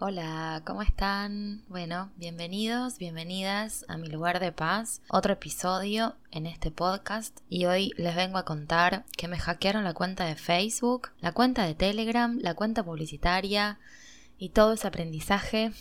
Hola, 0.00 0.62
¿cómo 0.64 0.82
están? 0.82 1.64
Bueno, 1.66 2.12
bienvenidos, 2.14 2.98
bienvenidas 2.98 3.84
a 3.88 3.96
mi 3.96 4.06
lugar 4.06 4.38
de 4.38 4.52
paz, 4.52 5.02
otro 5.08 5.32
episodio 5.32 6.14
en 6.30 6.46
este 6.46 6.70
podcast 6.70 7.40
y 7.48 7.64
hoy 7.64 7.92
les 7.96 8.14
vengo 8.14 8.38
a 8.38 8.44
contar 8.44 9.04
que 9.16 9.26
me 9.26 9.40
hackearon 9.40 9.82
la 9.82 9.94
cuenta 9.94 10.24
de 10.24 10.36
Facebook, 10.36 11.08
la 11.20 11.32
cuenta 11.32 11.66
de 11.66 11.74
Telegram, 11.74 12.38
la 12.40 12.54
cuenta 12.54 12.84
publicitaria 12.84 13.80
y 14.38 14.50
todo 14.50 14.74
ese 14.74 14.86
aprendizaje 14.86 15.72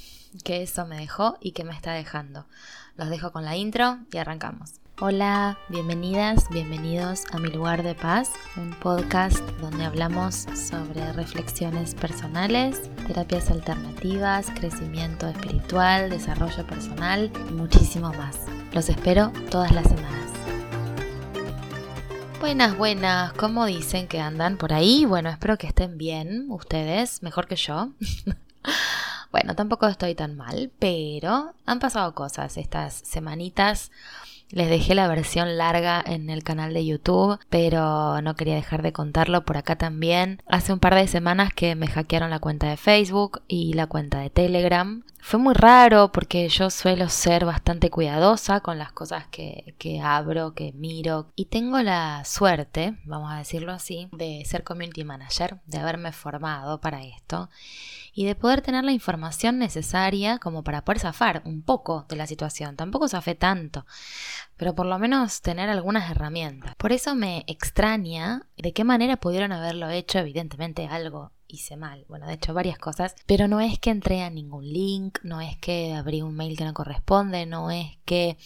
que 0.44 0.64
eso 0.64 0.88
me 0.88 0.98
dejó 0.98 1.38
y 1.40 1.52
que 1.52 1.64
me 1.64 1.76
está 1.76 1.94
dejando. 1.94 2.48
Los 2.96 3.12
dejo 3.12 3.32
con 3.32 3.46
la 3.46 3.56
intro 3.56 4.00
y 4.12 4.18
arrancamos. 4.18 4.80
Hola, 5.00 5.60
bienvenidas, 5.70 6.50
bienvenidos 6.50 7.26
a 7.32 7.38
Mi 7.38 7.50
Lugar 7.50 7.84
de 7.84 7.94
Paz, 7.94 8.32
un 8.56 8.72
podcast 8.72 9.48
donde 9.62 9.86
hablamos 9.86 10.48
sobre 10.56 11.14
reflexiones 11.14 11.94
personales, 11.94 12.90
terapias 13.06 13.52
alternativas, 13.52 14.50
crecimiento 14.50 15.28
espiritual, 15.28 16.10
desarrollo 16.10 16.66
personal 16.66 17.32
y 17.48 17.54
muchísimo 17.54 18.12
más. 18.14 18.40
Los 18.74 18.90
espero 18.90 19.32
todas 19.52 19.72
las 19.72 19.88
semanas. 19.88 20.32
Buenas, 22.40 22.76
buenas, 22.76 23.34
¿cómo 23.34 23.68
dicen 23.68 24.08
que 24.08 24.20
andan 24.20 24.58
por 24.58 24.74
ahí? 24.74 25.06
Bueno, 25.06 25.30
espero 25.30 25.60
que 25.60 25.68
estén 25.68 26.00
bien, 26.00 26.48
ustedes, 26.50 27.22
mejor 27.22 27.46
que 27.46 27.56
yo. 27.56 27.92
bueno, 29.32 29.54
tampoco 29.56 29.86
estoy 29.86 30.16
tan 30.16 30.36
mal, 30.36 30.72
pero 30.80 31.54
han 31.68 31.78
pasado 31.78 32.16
cosas 32.16 32.58
estas 32.58 32.96
semanitas 32.96 33.92
les 34.50 34.70
dejé 34.70 34.96
la 34.96 35.08
versión 35.08 35.58
larga 35.58 36.04
en 36.06 36.30
el 36.30 36.44
canal 36.44 36.74
de 36.74 36.86
YouTube, 36.86 37.40
pero 37.50 38.22
no 38.22 38.36
quería 38.36 38.56
dejar 38.56 38.82
de 38.82 38.94
contarlo 38.94 39.44
por 39.46 39.58
acá 39.58 39.76
también. 39.76 40.42
Hace 40.48 40.74
un 40.74 40.80
par 40.80 40.96
de 40.96 41.08
semanas 41.08 41.54
que 41.54 41.76
me 41.76 41.88
hackearon 41.88 42.30
la 42.30 42.40
cuenta 42.40 42.70
de 42.70 42.78
Facebook 42.78 43.42
y 43.48 43.74
la 43.74 43.88
cuenta 43.88 44.20
de 44.20 44.30
Telegram. 44.30 45.04
Fue 45.28 45.42
muy 45.42 45.56
raro 45.56 46.14
porque 46.14 46.48
yo 46.48 46.70
suelo 46.70 47.10
ser 47.10 47.44
bastante 47.44 47.90
cuidadosa 47.90 48.62
con 48.62 48.78
las 48.78 48.94
cosas 48.94 49.28
que, 49.28 49.76
que 49.78 50.00
abro, 50.00 50.54
que 50.54 50.72
miro. 50.72 51.34
Y 51.36 51.48
tengo 51.48 51.82
la 51.82 52.24
suerte, 52.24 52.98
vamos 53.04 53.34
a 53.34 53.40
decirlo 53.40 53.74
así, 53.74 54.08
de 54.14 54.44
ser 54.46 54.64
community 54.64 55.04
manager, 55.04 55.60
de 55.66 55.80
haberme 55.80 56.14
formado 56.14 56.80
para 56.80 57.04
esto 57.04 57.50
y 58.14 58.24
de 58.24 58.36
poder 58.36 58.62
tener 58.62 58.86
la 58.86 58.94
información 58.94 59.60
necesaria 59.60 60.40
como 60.40 60.64
para 60.64 60.86
poder 60.86 61.00
zafar 61.00 61.42
un 61.44 61.62
poco 61.62 62.06
de 62.08 62.16
la 62.16 62.26
situación. 62.26 62.78
Tampoco 62.78 63.10
zafé 63.10 63.36
tanto, 63.36 63.86
pero 64.56 64.76
por 64.76 64.86
lo 64.86 64.98
menos 64.98 65.42
tener 65.42 65.70
algunas 65.70 66.10
herramientas. 66.10 66.74
Por 66.78 66.94
eso 66.94 67.16
me 67.16 67.44
extraña 67.48 68.48
de 68.56 68.72
qué 68.72 68.86
manera 68.86 69.18
pudieron 69.18 69.52
haberlo 69.52 69.90
hecho, 69.90 70.20
evidentemente 70.20 70.88
algo 70.88 71.34
hice 71.48 71.78
mal. 71.78 72.06
Bueno, 72.08 72.28
de 72.28 72.34
hecho 72.34 72.54
varias 72.54 72.78
cosas, 72.78 73.16
pero 73.26 73.48
no 73.48 73.60
es 73.60 73.80
que 73.80 73.90
entré 73.90 74.22
a 74.22 74.30
ningún 74.30 74.68
link, 74.68 75.20
no 75.24 75.42
es 75.42 75.58
que 75.58 75.94
abrí 75.94 76.22
un 76.22 76.36
mail 76.36 76.58
que 76.58 76.66
no 76.66 76.74
corresponde, 76.74 77.46
no 77.46 77.72
es 77.72 77.98
que 78.06 78.38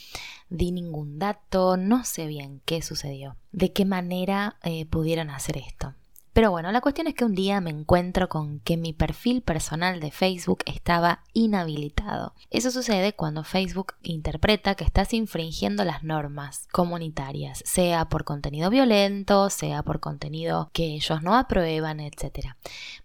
di 0.50 0.72
ningún 0.72 1.20
dato, 1.20 1.78
no 1.78 2.04
sé 2.04 2.28
bien 2.28 2.62
qué 2.66 2.82
sucedió, 2.82 3.36
de 3.52 3.72
qué 3.72 3.86
manera 3.86 4.58
eh, 4.64 4.86
pudieron 4.86 5.30
hacer 5.30 5.58
esto. 5.58 5.94
Pero 6.34 6.50
bueno, 6.52 6.72
la 6.72 6.80
cuestión 6.80 7.08
es 7.08 7.14
que 7.14 7.26
un 7.26 7.36
día 7.36 7.60
me 7.60 7.72
encuentro 7.72 8.30
con 8.30 8.60
que 8.62 8.78
mi 8.78 8.94
perfil 8.94 9.42
personal 9.42 10.00
de 10.00 10.12
Facebook 10.12 10.60
estaba 10.66 11.24
inhabilitado. 11.34 12.34
Eso 12.50 12.72
sucede 12.72 13.14
cuando 13.14 13.44
Facebook 13.44 13.96
interpreta 14.02 14.76
que 14.76 14.86
estás 14.86 15.14
infringiendo 15.14 15.84
las 15.84 16.04
normas 16.04 16.68
comunitarias, 16.72 17.62
sea 17.66 18.06
por 18.06 18.24
contenido 18.24 18.70
violento, 18.70 19.50
sea 19.50 19.84
por 19.84 20.00
contenido 20.00 20.70
que 20.72 20.86
ellos 20.86 21.22
no 21.22 21.36
aprueban, 21.36 22.00
etc. 22.00 22.56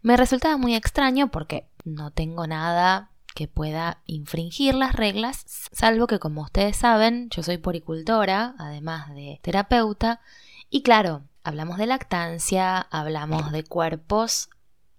Me 0.03 0.17
resultaba 0.17 0.57
muy 0.57 0.77
extraño 0.77 1.29
porque 1.29 1.67
no 1.85 2.13
tengo 2.13 2.47
nada 2.47 3.11
que 3.35 3.49
pueda 3.49 3.99
infringir 4.07 4.75
las 4.75 4.95
reglas, 4.95 5.45
salvo 5.71 6.07
que 6.07 6.19
como 6.19 6.43
ustedes 6.43 6.77
saben, 6.77 7.29
yo 7.31 7.43
soy 7.43 7.59
poricultora, 7.59 8.55
además 8.59 9.15
de 9.15 9.41
terapeuta, 9.43 10.21
y 10.71 10.83
claro, 10.83 11.23
hablamos 11.47 11.79
de 11.79 11.87
lactancia, 11.87 12.81
hablamos 12.91 13.53
de 13.53 13.63
cuerpos, 13.63 14.51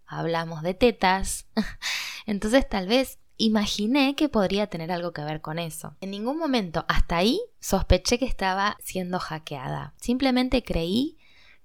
hablamos 0.06 0.62
de 0.62 0.74
tetas. 0.74 1.46
Entonces 2.26 2.68
tal 2.68 2.88
vez 2.88 3.20
imaginé 3.36 4.16
que 4.16 4.30
podría 4.30 4.68
tener 4.68 4.92
algo 4.94 5.12
que 5.12 5.24
ver 5.24 5.42
con 5.42 5.60
eso. 5.60 5.98
En 6.00 6.12
ningún 6.12 6.40
momento 6.40 6.86
hasta 6.88 7.18
ahí 7.18 7.42
sospeché 7.60 8.18
que 8.18 8.26
estaba 8.26 8.78
siendo 8.80 9.20
hackeada. 9.20 9.94
Simplemente 9.98 10.64
creí 10.64 11.18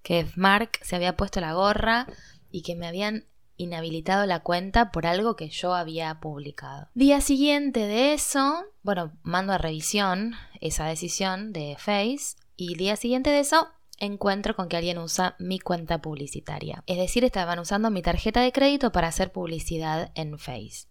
que 0.03 0.27
Mark 0.35 0.71
se 0.83 0.97
había 0.97 1.17
puesto 1.17 1.41
la 1.41 1.55
gorra 1.55 2.09
y 2.51 2.63
que 2.63 2.75
me 2.75 2.89
habían 2.89 3.27
inhabilitado 3.57 4.27
la 4.27 4.41
cuenta 4.41 4.91
por 4.91 5.07
algo 5.07 5.37
que 5.37 5.49
yo 5.49 5.75
había 5.75 6.19
publicado. 6.19 6.89
Día 6.95 7.21
siguiente 7.21 7.87
de 7.87 8.15
eso, 8.15 8.65
bueno, 8.83 9.13
mando 9.23 9.53
a 9.53 9.59
revisión 9.59 10.35
esa 10.61 10.87
decisión 10.87 11.53
de 11.53 11.77
Face 11.79 12.35
y 12.57 12.75
día 12.75 12.97
siguiente 12.97 13.31
de 13.31 13.39
eso 13.39 13.69
encuentro 14.03 14.57
con 14.57 14.69
que 14.69 14.77
alguien 14.77 14.99
usa 14.99 15.37
mi 15.39 15.61
cuenta 15.61 16.03
publicitaria. 16.03 16.83
Es 16.87 16.99
decir, 16.99 17.25
estaban 17.25 17.61
usando 17.61 17.91
mi 17.91 18.03
tarjeta 18.03 18.41
de 18.41 18.53
crédito 18.53 18.93
para 18.93 19.09
hacer 19.09 19.33
publicidad 19.33 20.11
en 20.15 20.39
Face. 20.39 20.89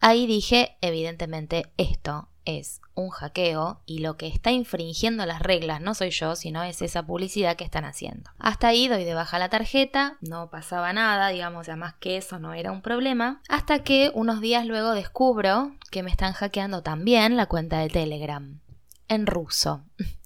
Ahí 0.00 0.26
dije, 0.26 0.78
evidentemente, 0.80 1.70
esto 1.76 2.28
es 2.46 2.80
un 2.94 3.10
hackeo 3.10 3.82
y 3.84 3.98
lo 3.98 4.16
que 4.16 4.26
está 4.26 4.50
infringiendo 4.50 5.26
las 5.26 5.42
reglas 5.42 5.82
no 5.82 5.94
soy 5.94 6.10
yo, 6.10 6.34
sino 6.34 6.62
es 6.62 6.80
esa 6.80 7.04
publicidad 7.04 7.56
que 7.56 7.64
están 7.64 7.84
haciendo. 7.84 8.30
Hasta 8.38 8.68
ahí 8.68 8.88
doy 8.88 9.04
de 9.04 9.12
baja 9.12 9.38
la 9.38 9.50
tarjeta, 9.50 10.16
no 10.22 10.48
pasaba 10.48 10.94
nada, 10.94 11.28
digamos, 11.28 11.68
además 11.68 11.94
que 12.00 12.16
eso 12.16 12.38
no 12.38 12.54
era 12.54 12.72
un 12.72 12.80
problema, 12.80 13.42
hasta 13.50 13.84
que 13.84 14.10
unos 14.14 14.40
días 14.40 14.64
luego 14.64 14.92
descubro 14.92 15.74
que 15.90 16.02
me 16.02 16.10
están 16.10 16.32
hackeando 16.32 16.82
también 16.82 17.36
la 17.36 17.44
cuenta 17.44 17.80
de 17.80 17.90
Telegram, 17.90 18.60
en 19.08 19.26
ruso. 19.26 19.84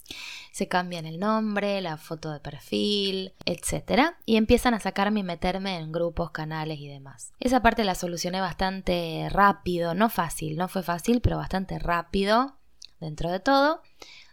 se 0.54 0.69
cambian 0.69 1.04
el 1.04 1.19
nombre, 1.19 1.81
la 1.81 1.97
foto 1.97 2.31
de 2.31 2.38
perfil, 2.38 3.34
etc. 3.44 4.15
Y 4.25 4.37
empiezan 4.37 4.72
a 4.72 4.78
sacarme 4.78 5.19
y 5.19 5.25
meterme 5.25 5.78
en 5.78 5.91
grupos, 5.91 6.31
canales 6.31 6.78
y 6.78 6.87
demás. 6.87 7.32
Esa 7.41 7.60
parte 7.60 7.82
la 7.82 7.97
solucioné 7.97 8.41
bastante 8.41 9.26
rápido, 9.31 9.94
no 9.94 10.09
fácil, 10.09 10.56
no 10.56 10.69
fue 10.69 10.84
fácil, 10.84 11.20
pero 11.20 11.38
bastante 11.38 11.81
rápido 11.81 12.56
dentro 13.00 13.32
de 13.32 13.41
todo. 13.41 13.82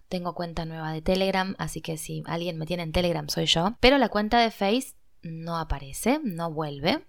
Tengo 0.10 0.36
cuenta 0.36 0.66
nueva 0.66 0.94
de 0.94 1.02
Telegram, 1.02 1.56
así 1.58 1.81
que 1.81 1.98
si 1.98 2.22
alguien 2.28 2.60
me 2.60 2.68
tiene 2.68 2.84
en 2.84 2.92
Telegram 2.92 3.28
soy 3.28 3.48
yo. 3.48 3.76
Pero 3.80 3.98
la 3.98 4.10
cuenta 4.10 4.40
de 4.40 4.52
Face 4.52 4.94
no 5.24 5.58
aparece, 5.58 6.20
no 6.24 6.52
vuelve 6.52 7.04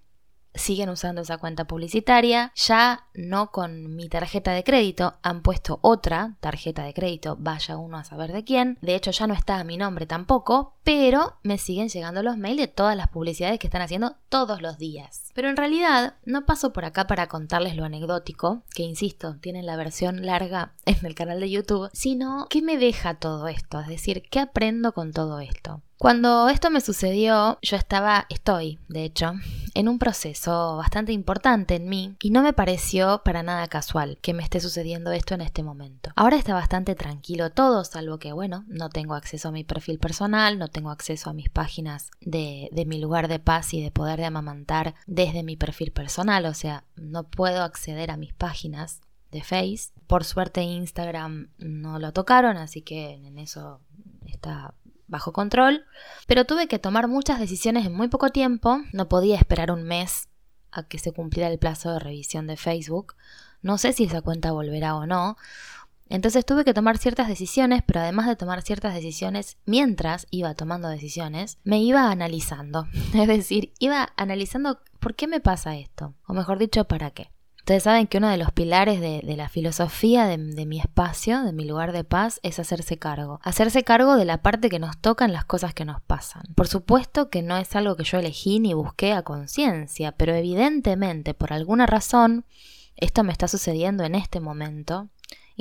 siguen 0.54 0.88
usando 0.88 1.22
esa 1.22 1.38
cuenta 1.38 1.66
publicitaria, 1.66 2.52
ya 2.54 3.06
no 3.14 3.50
con 3.50 3.94
mi 3.94 4.08
tarjeta 4.08 4.52
de 4.52 4.64
crédito, 4.64 5.14
han 5.22 5.42
puesto 5.42 5.78
otra 5.82 6.36
tarjeta 6.40 6.84
de 6.84 6.94
crédito, 6.94 7.36
vaya 7.38 7.76
uno 7.76 7.98
a 7.98 8.04
saber 8.04 8.32
de 8.32 8.44
quién, 8.44 8.78
de 8.80 8.94
hecho 8.94 9.10
ya 9.10 9.26
no 9.26 9.34
está 9.34 9.62
mi 9.64 9.76
nombre 9.76 10.06
tampoco, 10.06 10.74
pero 10.84 11.36
me 11.42 11.58
siguen 11.58 11.88
llegando 11.88 12.22
los 12.22 12.36
mails 12.36 12.58
de 12.58 12.68
todas 12.68 12.96
las 12.96 13.08
publicidades 13.08 13.58
que 13.58 13.66
están 13.66 13.82
haciendo 13.82 14.16
todos 14.28 14.62
los 14.62 14.78
días. 14.78 15.30
Pero 15.34 15.48
en 15.48 15.56
realidad 15.56 16.14
no 16.24 16.44
paso 16.44 16.72
por 16.72 16.84
acá 16.84 17.06
para 17.06 17.28
contarles 17.28 17.76
lo 17.76 17.84
anecdótico, 17.84 18.62
que 18.74 18.82
insisto, 18.82 19.36
tienen 19.40 19.66
la 19.66 19.76
versión 19.76 20.26
larga 20.26 20.72
en 20.84 21.04
el 21.06 21.14
canal 21.14 21.40
de 21.40 21.50
YouTube, 21.50 21.90
sino 21.92 22.46
qué 22.50 22.62
me 22.62 22.78
deja 22.78 23.14
todo 23.14 23.48
esto, 23.48 23.80
es 23.80 23.88
decir, 23.88 24.22
qué 24.30 24.40
aprendo 24.40 24.92
con 24.92 25.12
todo 25.12 25.40
esto. 25.40 25.82
Cuando 25.98 26.48
esto 26.48 26.70
me 26.70 26.80
sucedió, 26.80 27.58
yo 27.62 27.76
estaba, 27.76 28.26
estoy, 28.28 28.80
de 28.88 29.04
hecho, 29.04 29.34
en 29.74 29.88
un 29.88 29.98
proceso 29.98 30.76
bastante 30.76 31.12
importante 31.12 31.76
en 31.76 31.88
mí 31.88 32.16
y 32.20 32.30
no 32.30 32.42
me 32.42 32.52
pareció 32.52 33.22
para 33.24 33.42
nada 33.42 33.68
casual 33.68 34.18
que 34.20 34.34
me 34.34 34.42
esté 34.42 34.60
sucediendo 34.60 35.12
esto 35.12 35.34
en 35.34 35.42
este 35.42 35.62
momento. 35.62 36.10
Ahora 36.16 36.36
está 36.36 36.54
bastante 36.54 36.94
tranquilo 36.94 37.50
todo, 37.50 37.84
salvo 37.84 38.18
que, 38.18 38.32
bueno, 38.32 38.64
no 38.66 38.88
tengo 38.88 39.14
acceso 39.14 39.48
a 39.48 39.52
mi 39.52 39.64
perfil 39.64 39.98
personal, 39.98 40.58
no 40.58 40.68
tengo 40.68 40.90
acceso 40.90 41.30
a 41.30 41.34
mis 41.34 41.48
páginas 41.48 42.10
de, 42.20 42.68
de 42.72 42.84
mi 42.84 43.00
lugar 43.00 43.28
de 43.28 43.38
paz 43.38 43.72
y 43.72 43.80
de 43.80 43.90
poder 43.90 44.18
de 44.18 44.26
amamantar 44.26 44.94
desde 45.06 45.42
mi 45.42 45.56
perfil 45.56 45.92
personal, 45.92 46.46
o 46.46 46.54
sea, 46.54 46.84
no 46.96 47.24
puedo 47.24 47.62
acceder 47.62 48.10
a 48.10 48.16
mis 48.16 48.32
páginas 48.32 49.00
de 49.30 49.42
Face. 49.42 49.92
Por 50.06 50.24
suerte 50.24 50.62
Instagram 50.62 51.48
no 51.58 51.98
lo 51.98 52.12
tocaron, 52.12 52.56
así 52.56 52.82
que 52.82 53.14
en 53.14 53.38
eso 53.38 53.80
está 54.26 54.74
bajo 55.12 55.32
control, 55.32 55.84
pero 56.26 56.46
tuve 56.46 56.66
que 56.66 56.80
tomar 56.80 57.06
muchas 57.06 57.38
decisiones 57.38 57.86
en 57.86 57.94
muy 57.94 58.08
poco 58.08 58.30
tiempo, 58.30 58.80
no 58.92 59.08
podía 59.08 59.36
esperar 59.36 59.70
un 59.70 59.84
mes 59.84 60.28
a 60.72 60.82
que 60.88 60.98
se 60.98 61.12
cumpliera 61.12 61.50
el 61.50 61.58
plazo 61.58 61.92
de 61.92 61.98
revisión 62.00 62.46
de 62.46 62.56
Facebook, 62.56 63.14
no 63.60 63.76
sé 63.78 63.92
si 63.92 64.04
esa 64.04 64.22
cuenta 64.22 64.52
volverá 64.52 64.96
o 64.96 65.06
no, 65.06 65.36
entonces 66.08 66.44
tuve 66.46 66.64
que 66.64 66.74
tomar 66.74 66.96
ciertas 66.96 67.28
decisiones, 67.28 67.82
pero 67.86 68.00
además 68.00 68.26
de 68.26 68.36
tomar 68.36 68.62
ciertas 68.62 68.94
decisiones, 68.94 69.58
mientras 69.66 70.26
iba 70.30 70.54
tomando 70.54 70.88
decisiones, 70.88 71.58
me 71.62 71.80
iba 71.80 72.10
analizando, 72.10 72.88
es 73.14 73.28
decir, 73.28 73.72
iba 73.78 74.12
analizando 74.16 74.80
por 74.98 75.14
qué 75.14 75.26
me 75.26 75.40
pasa 75.40 75.76
esto, 75.76 76.14
o 76.26 76.32
mejor 76.32 76.58
dicho, 76.58 76.84
para 76.84 77.10
qué. 77.10 77.30
Ustedes 77.62 77.84
saben 77.84 78.08
que 78.08 78.18
uno 78.18 78.28
de 78.28 78.38
los 78.38 78.50
pilares 78.50 79.00
de, 79.00 79.22
la 79.36 79.48
filosofía 79.48 80.26
de, 80.26 80.36
de, 80.36 80.66
mi 80.66 80.80
espacio, 80.80 81.44
de 81.44 81.52
mi 81.52 81.64
lugar 81.64 81.92
de 81.92 82.02
paz, 82.02 82.40
es 82.42 82.58
hacerse 82.58 82.98
cargo. 82.98 83.38
Hacerse 83.44 83.84
cargo 83.84 84.16
de 84.16 84.24
la 84.24 84.42
parte 84.42 84.68
que 84.68 84.80
nos 84.80 84.98
toca 84.98 85.24
en 85.24 85.32
las 85.32 85.44
cosas 85.44 85.72
que 85.72 85.84
nos 85.84 86.00
pasan. 86.00 86.42
Por 86.56 86.66
supuesto 86.66 87.30
que 87.30 87.40
no 87.40 87.56
es 87.56 87.76
algo 87.76 87.94
que 87.94 88.02
yo 88.02 88.18
elegí 88.18 88.58
ni 88.58 88.74
busqué 88.74 89.12
a 89.12 89.22
conciencia, 89.22 90.10
pero 90.10 90.34
evidentemente, 90.34 91.34
por 91.34 91.52
alguna 91.52 91.86
razón, 91.86 92.46
esto 92.96 93.22
me 93.22 93.30
está 93.30 93.46
sucediendo 93.46 94.02
en 94.02 94.16
este 94.16 94.40
momento 94.40 95.08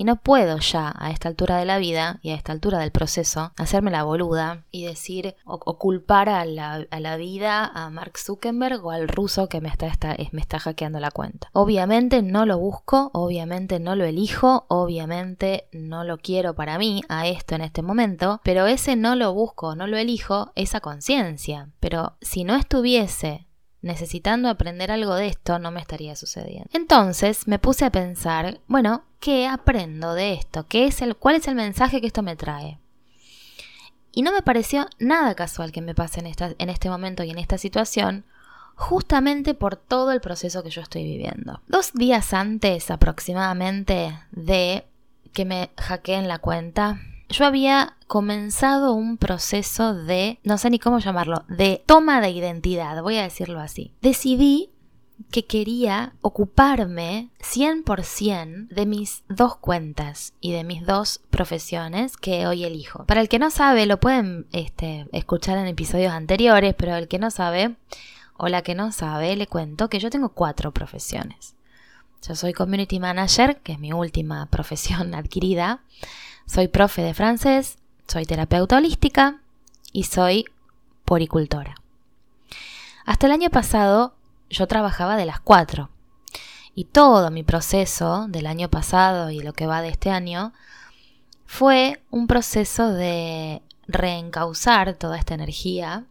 y 0.02 0.04
no 0.04 0.16
puedo 0.16 0.58
ya, 0.58 0.96
a 0.98 1.12
esta 1.12 1.30
altura 1.30 1.58
de 1.58 1.66
la 1.66 1.78
vida 1.78 2.18
y 2.24 2.32
a 2.32 2.34
esta 2.34 2.52
altura 2.52 2.80
del 2.80 2.90
proceso, 2.90 3.52
hacerme 3.56 3.92
la 3.92 4.02
boluda 4.02 4.64
y 4.72 4.88
decir 4.88 5.36
o, 5.46 5.60
culpar 5.78 6.28
a 6.28 6.44
la, 6.44 6.88
a 6.90 7.00
la, 7.00 7.18
vida 7.18 7.66
a 7.72 7.88
Mark 7.92 8.18
Zuckerberg 8.18 8.84
o 8.84 8.90
al 8.90 9.08
ruso 9.08 9.48
que 9.48 9.62
me 9.62 9.70
está, 9.70 9.86
está, 9.86 10.18
me 10.32 10.42
está 10.42 10.58
hackeando 10.58 11.00
la 11.00 11.12
cuenta. 11.12 11.50
Obviamente 11.54 12.24
no 12.24 12.48
lo 12.48 12.58
busco, 12.58 13.12
obviamente 13.14 13.80
no 13.80 13.96
lo 13.96 14.06
elijo, 14.06 14.66
obviamente 14.70 15.68
no 15.72 16.04
lo 16.04 16.18
quiero 16.18 16.56
para 16.56 16.80
mí 16.80 17.04
a 17.08 17.28
esto 17.28 17.54
en 17.54 17.62
este 17.62 17.84
momento, 17.84 18.42
pero 18.44 18.66
ese 18.66 18.96
no 18.96 19.14
lo 19.14 19.36
busco, 19.36 19.76
no 19.76 19.86
lo 19.86 19.98
elijo, 19.98 20.52
esa 20.56 20.80
conciencia. 20.80 21.70
Pero 21.80 22.18
si 22.22 22.44
no 22.44 22.56
estuviese 22.56 23.46
necesitando 23.82 24.50
aprender 24.50 24.92
algo 24.92 25.16
de 25.16 25.28
esto, 25.28 25.60
no 25.60 25.72
me 25.72 25.80
estaría 25.80 26.16
sucediendo. 26.16 26.70
Entonces 26.74 27.48
me 27.48 27.60
puse 27.60 27.86
a 27.86 27.92
pensar, 27.92 28.60
bueno, 28.68 29.04
¿qué 29.20 29.48
aprendo 29.48 30.14
de 30.14 30.34
esto? 30.34 30.68
¿Qué 30.68 30.86
es 30.86 31.02
el, 31.02 31.16
¿Cuál 31.16 31.36
es 31.36 31.48
el 31.48 31.56
mensaje 31.56 32.02
que 32.02 32.08
esto 32.08 32.22
me 32.22 32.36
trae? 32.36 32.80
Y 34.14 34.22
no 34.24 34.32
me 34.32 34.42
pareció 34.42 34.88
nada 35.00 35.36
casual 35.36 35.72
que 35.72 35.82
me 35.82 35.96
pase 35.96 36.20
en, 36.20 36.28
en 36.28 36.70
este 36.70 36.90
momento 36.90 37.24
y 37.24 37.32
en 37.32 37.38
esta 37.38 37.58
situación, 37.58 38.26
justamente 38.76 39.54
por 39.54 39.76
todo 39.76 40.12
el 40.12 40.22
proceso 40.22 40.64
que 40.64 40.70
yo 40.70 40.82
estoy 40.82 41.04
viviendo. 41.04 41.62
Dos 41.68 41.94
días 41.94 42.34
antes 42.34 42.92
aproximadamente 42.92 44.20
de 44.32 44.86
que 45.34 45.46
me 45.46 45.72
hackeen 45.78 46.28
la 46.28 46.40
cuenta, 46.40 47.00
yo 47.30 47.46
había 47.46 47.96
comenzado 48.12 48.92
un 48.92 49.16
proceso 49.16 49.94
de, 49.94 50.38
no 50.44 50.58
sé 50.58 50.70
ni 50.70 50.80
cómo 50.80 51.00
llamarlo, 51.00 51.46
de 51.48 51.82
toma 51.86 52.20
de 52.20 52.30
identidad, 52.30 53.02
voy 53.02 53.16
a 53.16 53.22
decirlo 53.22 53.62
así. 53.62 53.94
Decidí 54.02 54.70
que 55.32 55.46
quería 55.46 56.12
ocuparme 56.20 57.30
100% 57.40 58.68
de 58.68 58.86
mis 58.86 59.24
dos 59.30 59.56
cuentas 59.56 60.34
y 60.42 60.52
de 60.52 60.66
mis 60.66 60.86
dos 60.86 61.22
profesiones 61.30 62.18
que 62.18 62.48
hoy 62.48 62.66
elijo. 62.66 63.06
Para 63.06 63.22
el 63.22 63.30
que 63.30 63.40
no 63.40 63.50
sabe, 63.50 63.86
lo 63.86 64.02
pueden 64.02 64.46
este, 64.52 65.08
escuchar 65.14 65.58
en 65.58 65.68
episodios 65.68 66.12
anteriores, 66.12 66.76
pero 66.78 66.98
el 66.98 67.08
que 67.08 67.18
no 67.18 67.32
sabe 67.32 67.78
o 68.36 68.50
la 68.50 68.62
que 68.62 68.76
no 68.76 68.92
sabe, 68.92 69.38
le 69.38 69.48
cuento 69.48 69.90
que 69.90 70.00
yo 70.00 70.10
tengo 70.10 70.34
cuatro 70.34 70.74
profesiones. 70.74 71.56
Yo 72.28 72.36
soy 72.36 72.52
community 72.52 73.00
manager, 73.00 73.62
que 73.62 73.72
es 73.72 73.80
mi 73.80 73.94
última 73.94 74.46
profesión 74.52 75.16
adquirida. 75.16 75.80
Soy 76.46 76.68
profe 76.68 77.04
de 77.04 77.14
francés, 77.14 77.78
soy 78.12 78.26
terapeuta 78.26 78.76
holística 78.76 79.40
y 79.94 80.04
soy 80.04 80.44
poricultora. 81.06 81.76
Hasta 83.06 83.28
el 83.28 83.32
año 83.32 83.50
pasado 83.50 84.16
yo 84.50 84.68
trabajaba 84.68 85.16
de 85.16 85.26
las 85.26 85.40
cuatro 85.40 85.90
y 86.76 86.84
todo 86.86 87.32
mi 87.32 87.44
proceso 87.44 88.28
del 88.28 88.48
año 88.48 88.70
pasado 88.70 89.32
y 89.32 89.40
lo 89.40 89.54
que 89.54 89.66
va 89.66 89.82
de 89.82 89.88
este 89.88 90.10
año 90.10 90.52
fue 91.46 92.04
un 92.12 92.28
proceso 92.28 92.92
de 92.92 93.62
reencauzar 93.88 94.94
toda 94.96 95.18
esta 95.18 95.34
energía 95.34 96.04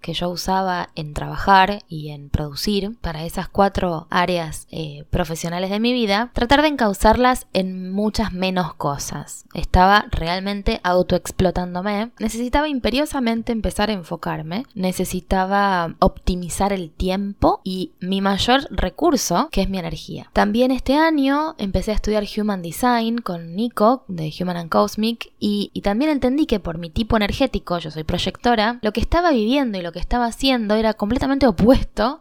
que 0.00 0.12
yo 0.12 0.28
usaba 0.28 0.90
en 0.94 1.14
trabajar 1.14 1.82
y 1.88 2.10
en 2.10 2.28
producir 2.28 2.96
para 3.00 3.24
esas 3.24 3.48
cuatro 3.48 4.06
áreas 4.10 4.66
eh, 4.70 5.04
profesionales 5.10 5.70
de 5.70 5.80
mi 5.80 5.92
vida, 5.92 6.30
tratar 6.32 6.62
de 6.62 6.68
encauzarlas 6.68 7.46
en 7.52 7.90
muchas 7.90 8.32
menos 8.32 8.74
cosas. 8.74 9.44
Estaba 9.54 10.06
realmente 10.10 10.80
autoexplotándome. 10.82 12.10
Necesitaba 12.18 12.68
imperiosamente 12.68 13.52
empezar 13.52 13.90
a 13.90 13.94
enfocarme. 13.94 14.64
Necesitaba 14.74 15.94
optimizar 15.98 16.72
el 16.72 16.90
tiempo 16.90 17.60
y 17.64 17.92
mi 18.00 18.20
mayor 18.20 18.66
recurso, 18.70 19.48
que 19.50 19.62
es 19.62 19.68
mi 19.68 19.78
energía. 19.78 20.30
También 20.32 20.70
este 20.70 20.94
año 20.94 21.54
empecé 21.58 21.92
a 21.92 21.94
estudiar 21.94 22.24
Human 22.36 22.62
Design 22.62 23.18
con 23.18 23.54
Nico 23.54 24.04
de 24.08 24.32
Human 24.38 24.56
and 24.56 24.70
Cosmic 24.70 25.32
y, 25.38 25.70
y 25.72 25.80
también 25.82 26.10
entendí 26.10 26.46
que 26.46 26.60
por 26.60 26.78
mi 26.78 26.90
tipo 26.90 27.16
energético, 27.16 27.78
yo 27.78 27.90
soy 27.90 28.04
proyectora, 28.04 28.78
lo 28.82 28.92
que 28.92 29.00
estaba 29.00 29.30
viviendo 29.30 29.78
y 29.78 29.82
lo 29.82 29.87
que 29.92 29.98
estaba 29.98 30.26
haciendo 30.26 30.74
era 30.74 30.94
completamente 30.94 31.46
opuesto 31.46 32.20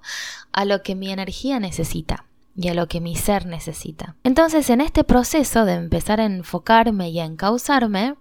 a 0.51 0.65
lo 0.65 0.83
que 0.83 0.95
mi 0.95 1.11
energía 1.11 1.59
necesita 1.59 2.25
y 2.55 2.69
a 2.69 2.73
lo 2.73 2.87
que 2.87 3.01
mi 3.01 3.15
ser 3.15 3.45
necesita. 3.45 4.15
Entonces, 4.23 4.69
en 4.69 4.81
este 4.81 5.03
proceso 5.03 5.65
de 5.65 5.73
empezar 5.73 6.19
a 6.19 6.25
enfocarme 6.25 7.09
y 7.09 7.19
a 7.19 7.25
encauzarme, 7.25 8.15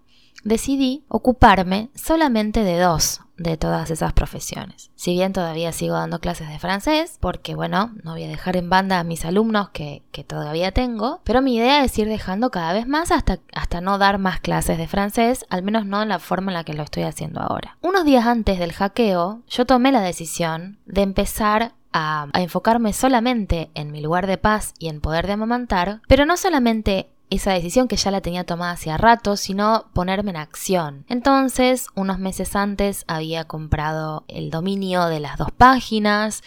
decidí 0.45 1.05
ocuparme 1.09 1.91
solamente 1.95 2.63
de 2.63 2.79
dos 2.79 3.21
de 3.37 3.57
todas 3.57 3.91
esas 3.91 4.13
profesiones. 4.13 4.91
Si 4.95 5.13
bien 5.13 5.33
todavía 5.33 5.73
sigo 5.73 5.95
dando 5.95 6.21
clases 6.21 6.49
de 6.49 6.59
francés, 6.59 7.19
porque 7.21 7.55
bueno, 7.55 7.93
no 8.03 8.13
voy 8.13 8.25
a 8.25 8.29
dejar 8.29 8.57
en 8.57 8.71
banda 8.71 8.99
a 8.99 9.05
mis 9.05 9.25
alumnos 9.25 9.71
que, 9.71 10.03
que 10.13 10.25
todavía 10.25 10.73
tengo, 10.73 11.21
pero 11.25 11.43
mi 11.43 11.57
idea 11.57 11.85
es 11.85 11.99
ir 11.99 12.09
dejando 12.09 12.51
cada 12.51 12.73
vez 12.73 12.87
más 12.87 13.11
hasta, 13.11 13.41
hasta 13.55 13.81
no 13.81 13.99
dar 13.99 14.19
más 14.19 14.41
clases 14.41 14.79
de 14.79 14.89
francés, 14.89 15.45
al 15.51 15.63
menos 15.63 15.87
no 15.87 16.03
en 16.03 16.09
la 16.09 16.19
forma 16.19 16.51
en 16.51 16.55
la 16.55 16.65
que 16.65 16.75
lo 16.75 16.83
estoy 16.83 17.03
haciendo 17.03 17.41
ahora. 17.41 17.77
Unos 17.83 18.05
días 18.05 18.27
antes 18.27 18.59
del 18.59 18.73
hackeo, 18.73 19.43
yo 19.49 19.67
tomé 19.67 19.93
la 19.93 20.01
decisión 20.01 20.79
de 20.87 21.03
empezar 21.03 21.75
a, 21.93 22.29
a, 22.33 22.41
enfocarme 22.43 22.93
solamente 22.93 23.71
en 23.75 23.91
mi 23.91 24.01
lugar 24.01 24.27
de 24.27 24.39
paz 24.39 24.75
y 24.79 24.89
en 24.89 25.01
poder 25.01 25.27
de 25.27 25.35
amamantar, 25.35 26.01
pero 26.09 26.27
no 26.27 26.37
solamente 26.37 27.09
esa 27.31 27.53
decisión 27.53 27.89
que 27.89 27.97
ya 27.97 28.11
la 28.11 28.21
tenía 28.21 28.45
tomada 28.45 28.73
hacía 28.73 28.97
rato, 28.97 29.37
sino 29.37 29.87
ponerme 29.93 30.31
en 30.31 30.37
acción. 30.37 31.05
Entonces, 31.09 31.89
unos 31.95 32.19
meses 32.19 32.55
antes 32.55 33.05
había 33.09 33.45
comprado 33.45 34.25
el 34.29 34.51
dominio 34.51 35.07
de 35.07 35.21
las 35.21 35.37
dos 35.39 35.51
páginas, 35.51 36.43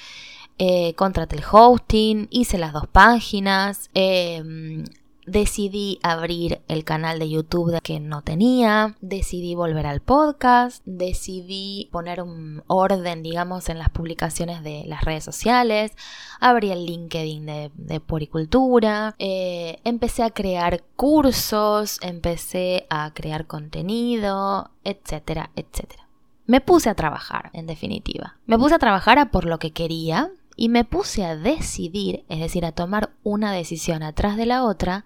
eh, 0.57 0.93
contraté 0.95 1.37
el 1.37 1.43
hosting, 1.49 2.27
hice 2.31 2.57
las 2.57 2.73
dos 2.73 2.87
páginas, 2.87 3.89
eh, 3.93 4.83
decidí 5.29 5.99
abrir 6.03 6.61
el 6.67 6.83
canal 6.83 7.19
de 7.19 7.29
YouTube 7.29 7.79
que 7.81 7.99
no 7.99 8.21
tenía, 8.21 8.95
decidí 9.01 9.55
volver 9.55 9.85
al 9.85 10.01
podcast, 10.01 10.83
decidí 10.85 11.89
poner 11.91 12.21
un 12.21 12.63
orden, 12.67 13.23
digamos, 13.23 13.69
en 13.69 13.77
las 13.77 13.89
publicaciones 13.89 14.63
de 14.63 14.83
las 14.87 15.03
redes 15.03 15.23
sociales, 15.23 15.91
abrí 16.39 16.71
el 16.71 16.85
LinkedIn 16.85 17.45
de, 17.45 17.71
de 17.75 17.99
Poricultura, 17.99 19.15
eh, 19.19 19.79
empecé 19.83 20.23
a 20.23 20.31
crear 20.31 20.83
cursos, 20.95 21.99
empecé 22.01 22.87
a 22.89 23.13
crear 23.13 23.45
contenido, 23.45 24.71
etcétera, 24.83 25.51
etcétera. 25.55 26.07
Me 26.45 26.61
puse 26.61 26.89
a 26.89 26.95
trabajar, 26.95 27.51
en 27.53 27.67
definitiva. 27.67 28.37
Me 28.47 28.57
puse 28.57 28.73
a 28.73 28.79
trabajar 28.79 29.19
a 29.19 29.29
por 29.29 29.45
lo 29.45 29.59
que 29.59 29.69
quería, 29.69 30.31
y 30.61 30.67
me 30.67 30.83
puse 30.83 31.23
a 31.23 31.37
decidir, 31.37 32.25
es 32.27 32.41
decir, 32.41 32.65
a 32.65 32.73
tomar 32.73 33.11
una 33.23 33.53
decisión 33.53 34.03
atrás 34.03 34.35
de 34.35 34.45
la 34.45 34.65
otra, 34.65 35.05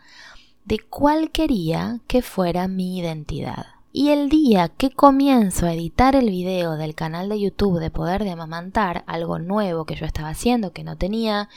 de 0.66 0.80
cuál 0.80 1.30
quería 1.30 2.00
que 2.08 2.24
fuera 2.24 2.68
mi 2.68 2.98
identidad. 2.98 3.68
Y 3.92 4.10
el 4.10 4.30
día 4.30 4.70
que 4.70 4.90
comienzo 4.90 5.68
a 5.68 5.74
editar 5.76 6.16
el 6.16 6.32
video 6.32 6.76
del 6.76 6.96
canal 6.96 7.30
de 7.30 7.40
YouTube 7.40 7.80
de 7.80 7.92
Poder 7.92 8.24
de 8.24 8.32
Amamantar, 8.32 9.04
algo 9.06 9.38
nuevo 9.38 9.86
que 9.86 9.94
yo 9.94 10.08
estaba 10.08 10.30
haciendo, 10.30 10.74
que 10.74 10.84
no 10.84 10.98
tenía, 10.98 11.50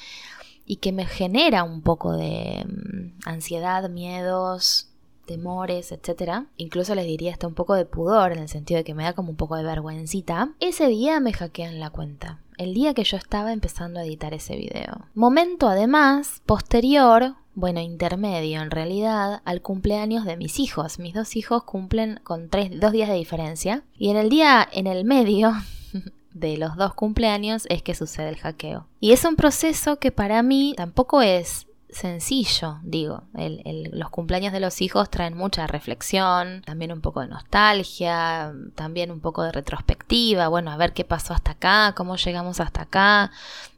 y 0.66 0.76
que 0.76 0.92
me 0.92 1.06
genera 1.06 1.64
un 1.64 1.80
poco 1.80 2.12
de 2.12 2.66
mm, 2.66 3.26
ansiedad, 3.26 3.88
miedos, 3.88 4.90
temores, 5.26 5.92
etc. 5.92 6.46
Incluso 6.56 6.94
les 6.94 7.06
diría 7.06 7.32
hasta 7.32 7.46
un 7.46 7.54
poco 7.54 7.74
de 7.74 7.84
pudor, 7.84 8.32
en 8.32 8.38
el 8.38 8.48
sentido 8.48 8.78
de 8.78 8.84
que 8.84 8.94
me 8.94 9.04
da 9.04 9.12
como 9.12 9.30
un 9.30 9.36
poco 9.36 9.56
de 9.56 9.64
vergüencita. 9.64 10.52
Ese 10.60 10.88
día 10.88 11.20
me 11.20 11.32
hackean 11.32 11.78
la 11.80 11.90
cuenta 11.90 12.40
el 12.58 12.74
día 12.74 12.94
que 12.94 13.04
yo 13.04 13.16
estaba 13.16 13.52
empezando 13.52 14.00
a 14.00 14.04
editar 14.04 14.34
ese 14.34 14.56
video. 14.56 15.06
Momento 15.14 15.68
además 15.68 16.42
posterior, 16.46 17.34
bueno, 17.54 17.80
intermedio 17.80 18.62
en 18.62 18.70
realidad, 18.70 19.42
al 19.44 19.62
cumpleaños 19.62 20.24
de 20.24 20.36
mis 20.36 20.58
hijos. 20.58 20.98
Mis 20.98 21.14
dos 21.14 21.36
hijos 21.36 21.64
cumplen 21.64 22.20
con 22.22 22.48
tres, 22.48 22.70
dos 22.78 22.92
días 22.92 23.08
de 23.08 23.14
diferencia. 23.14 23.82
Y 23.96 24.10
en 24.10 24.16
el 24.16 24.28
día, 24.28 24.66
en 24.72 24.86
el 24.86 25.04
medio 25.04 25.52
de 26.34 26.56
los 26.56 26.76
dos 26.76 26.94
cumpleaños 26.94 27.66
es 27.68 27.82
que 27.82 27.94
sucede 27.94 28.28
el 28.28 28.36
hackeo. 28.36 28.86
Y 29.00 29.12
es 29.12 29.24
un 29.24 29.36
proceso 29.36 29.98
que 29.98 30.12
para 30.12 30.42
mí 30.42 30.74
tampoco 30.76 31.22
es 31.22 31.65
sencillo, 31.96 32.78
digo. 32.82 33.24
los 33.32 34.10
cumpleaños 34.10 34.52
de 34.52 34.60
los 34.60 34.80
hijos 34.82 35.10
traen 35.10 35.36
mucha 35.36 35.66
reflexión, 35.66 36.62
también 36.62 36.92
un 36.92 37.00
poco 37.00 37.20
de 37.20 37.28
nostalgia, 37.28 38.52
también 38.74 39.10
un 39.10 39.20
poco 39.20 39.42
de 39.42 39.52
retrospectiva, 39.52 40.48
bueno, 40.48 40.70
a 40.70 40.76
ver 40.76 40.92
qué 40.92 41.04
pasó 41.04 41.34
hasta 41.34 41.52
acá, 41.52 41.94
cómo 41.96 42.16
llegamos 42.16 42.60
hasta 42.60 42.82
acá, 42.82 43.30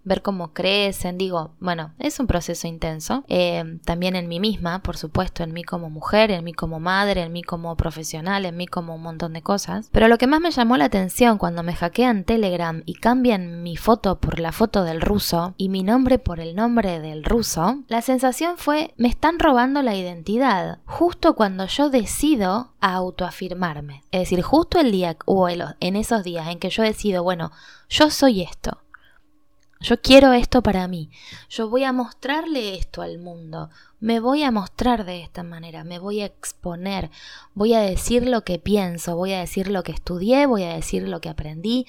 ver 0.08 0.22
cómo 0.22 0.52
crecen, 0.52 1.18
digo, 1.18 1.52
bueno, 1.60 1.92
es 1.98 2.18
un 2.18 2.26
proceso 2.26 2.66
intenso, 2.66 3.24
eh, 3.28 3.78
también 3.84 4.16
en 4.16 4.26
mí 4.26 4.40
misma, 4.40 4.82
por 4.82 4.96
supuesto, 4.96 5.42
en 5.44 5.52
mí 5.52 5.62
como 5.62 5.90
mujer, 5.90 6.30
en 6.30 6.42
mí 6.44 6.52
como 6.52 6.80
madre, 6.80 7.22
en 7.22 7.32
mí 7.32 7.42
como 7.42 7.76
profesional, 7.76 8.44
en 8.46 8.56
mí 8.56 8.66
como 8.66 8.94
un 8.94 9.02
montón 9.02 9.34
de 9.34 9.42
cosas, 9.42 9.88
pero 9.92 10.08
lo 10.08 10.18
que 10.18 10.26
más 10.26 10.40
me 10.40 10.50
llamó 10.50 10.76
la 10.76 10.86
atención 10.86 11.38
cuando 11.38 11.62
me 11.62 11.74
hackean 11.74 12.24
Telegram 12.24 12.82
y 12.86 12.94
cambian 12.94 13.62
mi 13.62 13.76
foto 13.76 14.18
por 14.18 14.40
la 14.40 14.52
foto 14.52 14.84
del 14.84 15.00
ruso 15.00 15.54
y 15.56 15.68
mi 15.68 15.82
nombre 15.82 16.18
por 16.18 16.40
el 16.40 16.56
nombre 16.56 17.00
del 17.00 17.24
ruso, 17.24 17.78
la 17.88 18.02
sensación 18.02 18.56
fue, 18.56 18.94
me 18.96 19.08
están 19.08 19.38
robando 19.38 19.82
la 19.82 19.94
identidad, 19.94 20.78
justo 20.86 21.34
cuando 21.34 21.66
yo 21.66 21.90
decido 21.90 22.72
autoafirmarme, 22.80 24.02
es 24.10 24.20
decir, 24.20 24.42
justo 24.42 24.80
el 24.80 24.90
día 24.90 25.16
o 25.26 25.48
en 25.48 25.96
esos 25.96 26.24
días 26.24 26.48
en 26.48 26.58
que 26.58 26.70
yo 26.70 26.82
decido, 26.82 27.22
bueno, 27.22 27.52
yo 27.88 28.10
soy 28.10 28.42
esto, 28.42 28.78
yo 29.80 30.00
quiero 30.00 30.32
esto 30.32 30.62
para 30.62 30.88
mí. 30.88 31.10
Yo 31.48 31.68
voy 31.68 31.84
a 31.84 31.92
mostrarle 31.92 32.76
esto 32.76 33.02
al 33.02 33.18
mundo. 33.18 33.70
Me 34.00 34.18
voy 34.18 34.42
a 34.42 34.50
mostrar 34.50 35.04
de 35.04 35.22
esta 35.22 35.42
manera. 35.42 35.84
Me 35.84 35.98
voy 35.98 36.20
a 36.20 36.26
exponer. 36.26 37.10
Voy 37.54 37.74
a 37.74 37.80
decir 37.80 38.26
lo 38.26 38.44
que 38.44 38.58
pienso. 38.58 39.16
Voy 39.16 39.32
a 39.32 39.40
decir 39.40 39.68
lo 39.68 39.82
que 39.84 39.92
estudié. 39.92 40.46
Voy 40.46 40.64
a 40.64 40.74
decir 40.74 41.06
lo 41.06 41.20
que 41.20 41.28
aprendí. 41.28 41.86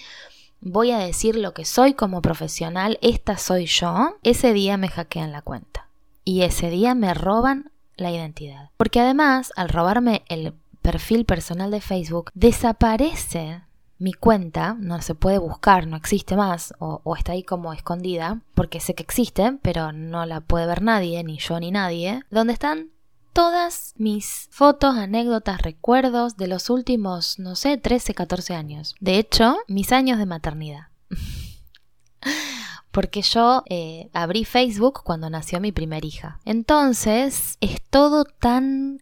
Voy 0.61 0.91
a 0.91 0.99
decir 0.99 1.35
lo 1.35 1.53
que 1.53 1.65
soy 1.65 1.93
como 1.93 2.21
profesional. 2.21 2.99
Esta 3.01 3.37
soy 3.37 3.65
yo. 3.65 4.17
Ese 4.23 4.53
día 4.53 4.77
me 4.77 4.89
hackean 4.89 5.31
la 5.31 5.41
cuenta. 5.41 5.87
Y 6.23 6.43
ese 6.43 6.69
día 6.69 6.93
me 6.93 7.13
roban 7.15 7.71
la 7.95 8.11
identidad. 8.11 8.69
Porque 8.77 8.99
además, 8.99 9.51
al 9.55 9.69
robarme 9.69 10.23
el 10.29 10.53
perfil 10.81 11.25
personal 11.25 11.71
de 11.71 11.81
Facebook, 11.81 12.29
desaparece 12.33 13.61
mi 13.99 14.13
cuenta 14.13 14.75
no 14.79 15.01
se 15.01 15.13
puede 15.13 15.37
buscar, 15.37 15.85
no 15.85 15.97
existe 15.97 16.35
más 16.35 16.73
o, 16.79 17.15
está 17.15 17.33
ahí 17.33 17.43
como 17.43 17.73
escondida, 17.73 18.41
porque 18.55 18.79
sé 18.79 18.95
que 18.95 19.03
existe, 19.03 19.59
pero 19.61 19.91
no 19.91 20.25
la 20.25 20.41
puede 20.41 20.65
ver 20.65 20.81
nadie, 20.81 21.23
ni 21.23 21.37
yo 21.37 21.59
ni 21.59 21.69
nadie, 21.69 22.23
donde 22.31 22.53
están 22.53 22.89
todas 23.33 23.93
mis 23.97 24.47
fotos, 24.51 24.95
anécdotas, 24.95 25.61
recuerdos 25.61 26.37
de 26.37 26.47
los 26.47 26.69
últimos, 26.69 27.37
no 27.39 27.55
sé, 27.55 27.77
13, 27.77 28.13
14 28.13 28.55
años. 28.55 28.95
De 28.99 29.19
hecho, 29.19 29.57
mis 29.67 29.91
años 29.91 30.17
de 30.17 30.25
maternidad. 30.25 30.87
porque 32.91 33.21
yo 33.21 33.63
eh, 33.69 34.09
abrí 34.13 34.45
Facebook 34.45 35.01
cuando 35.03 35.29
nació 35.29 35.59
mi 35.59 35.71
primer 35.71 36.05
hija. 36.05 36.39
Entonces, 36.45 37.57
es 37.61 37.81
todo 37.89 38.25
tan 38.25 39.01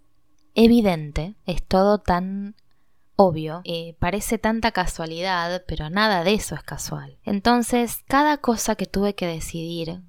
evidente, 0.56 1.36
es 1.46 1.64
todo 1.64 2.00
tan 2.00 2.56
obvio, 3.18 3.62
eh, 3.66 3.96
parece 4.00 4.38
tanta 4.38 4.72
casualidad, 4.72 5.64
pero 5.68 5.90
nada 5.90 6.24
de 6.24 6.36
eso 6.36 6.56
es 6.56 6.64
casual. 6.64 7.18
Entonces, 7.24 8.04
cada 8.08 8.38
cosa 8.38 8.76
que 8.76 8.86
tuve 8.86 9.16
que 9.16 9.28
decidir 9.28 10.02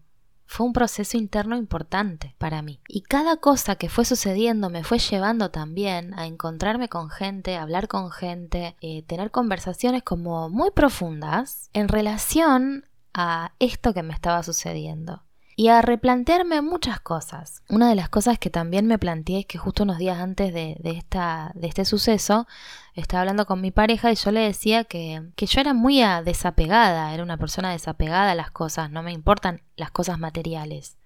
fue 0.47 0.67
un 0.67 0.73
proceso 0.73 1.17
interno 1.19 1.57
importante 1.57 2.35
para 2.39 2.63
mí. 2.63 2.81
Y 2.87 3.03
cada 3.03 3.37
cosa 3.37 3.77
que 3.77 3.89
fue 3.89 4.05
sucediendo 4.05 4.71
me 4.71 4.85
fue 4.85 4.99
llevando 4.99 5.51
también 5.51 6.15
a 6.19 6.27
encontrarme 6.27 6.89
con 6.89 7.11
gente, 7.11 7.57
hablar 7.57 7.89
con 7.89 8.11
gente, 8.11 8.77
eh, 8.81 9.03
tener 9.03 9.31
conversaciones 9.31 10.03
como 10.03 10.49
muy 10.49 10.71
profundas 10.71 11.71
en 11.73 11.89
relación 11.89 12.87
a 13.13 13.53
esto 13.59 13.93
que 13.93 14.03
me 14.03 14.15
estaba 14.15 14.43
sucediendo 14.43 15.23
y 15.59 15.71
a 15.71 15.83
replantearme 15.83 16.63
muchas 16.63 17.01
cosas. 17.01 17.65
Una 17.69 17.89
de 17.89 17.97
las 17.97 18.09
cosas 18.09 18.39
que 18.39 18.49
también 18.49 18.87
me 18.87 18.97
planteé 18.97 19.41
es 19.41 19.47
que 19.47 19.59
justo 19.59 19.83
unos 19.83 19.99
días 19.99 20.21
antes 20.21 20.55
de, 20.55 20.79
esta, 20.85 21.51
de 21.57 21.67
este 21.67 21.85
suceso 21.85 22.47
estaba 22.95 23.23
hablando 23.23 23.45
con 23.45 23.61
mi 23.61 23.73
pareja 23.73 24.13
y 24.13 24.15
yo 24.15 24.31
le 24.31 24.39
decía 24.39 24.85
que, 24.85 25.33
que 25.35 25.47
yo 25.47 25.61
era 25.61 25.75
muy 25.75 26.01
desapegada, 26.25 27.13
era 27.13 27.25
una 27.25 27.39
persona 27.39 27.73
desapegada 27.73 28.31
a 28.31 28.35
las 28.37 28.53
cosas, 28.53 28.93
no 28.93 29.03
me 29.03 29.13
importan 29.13 29.61
las 29.75 29.91
cosas 29.91 30.21
materiales. 30.21 30.97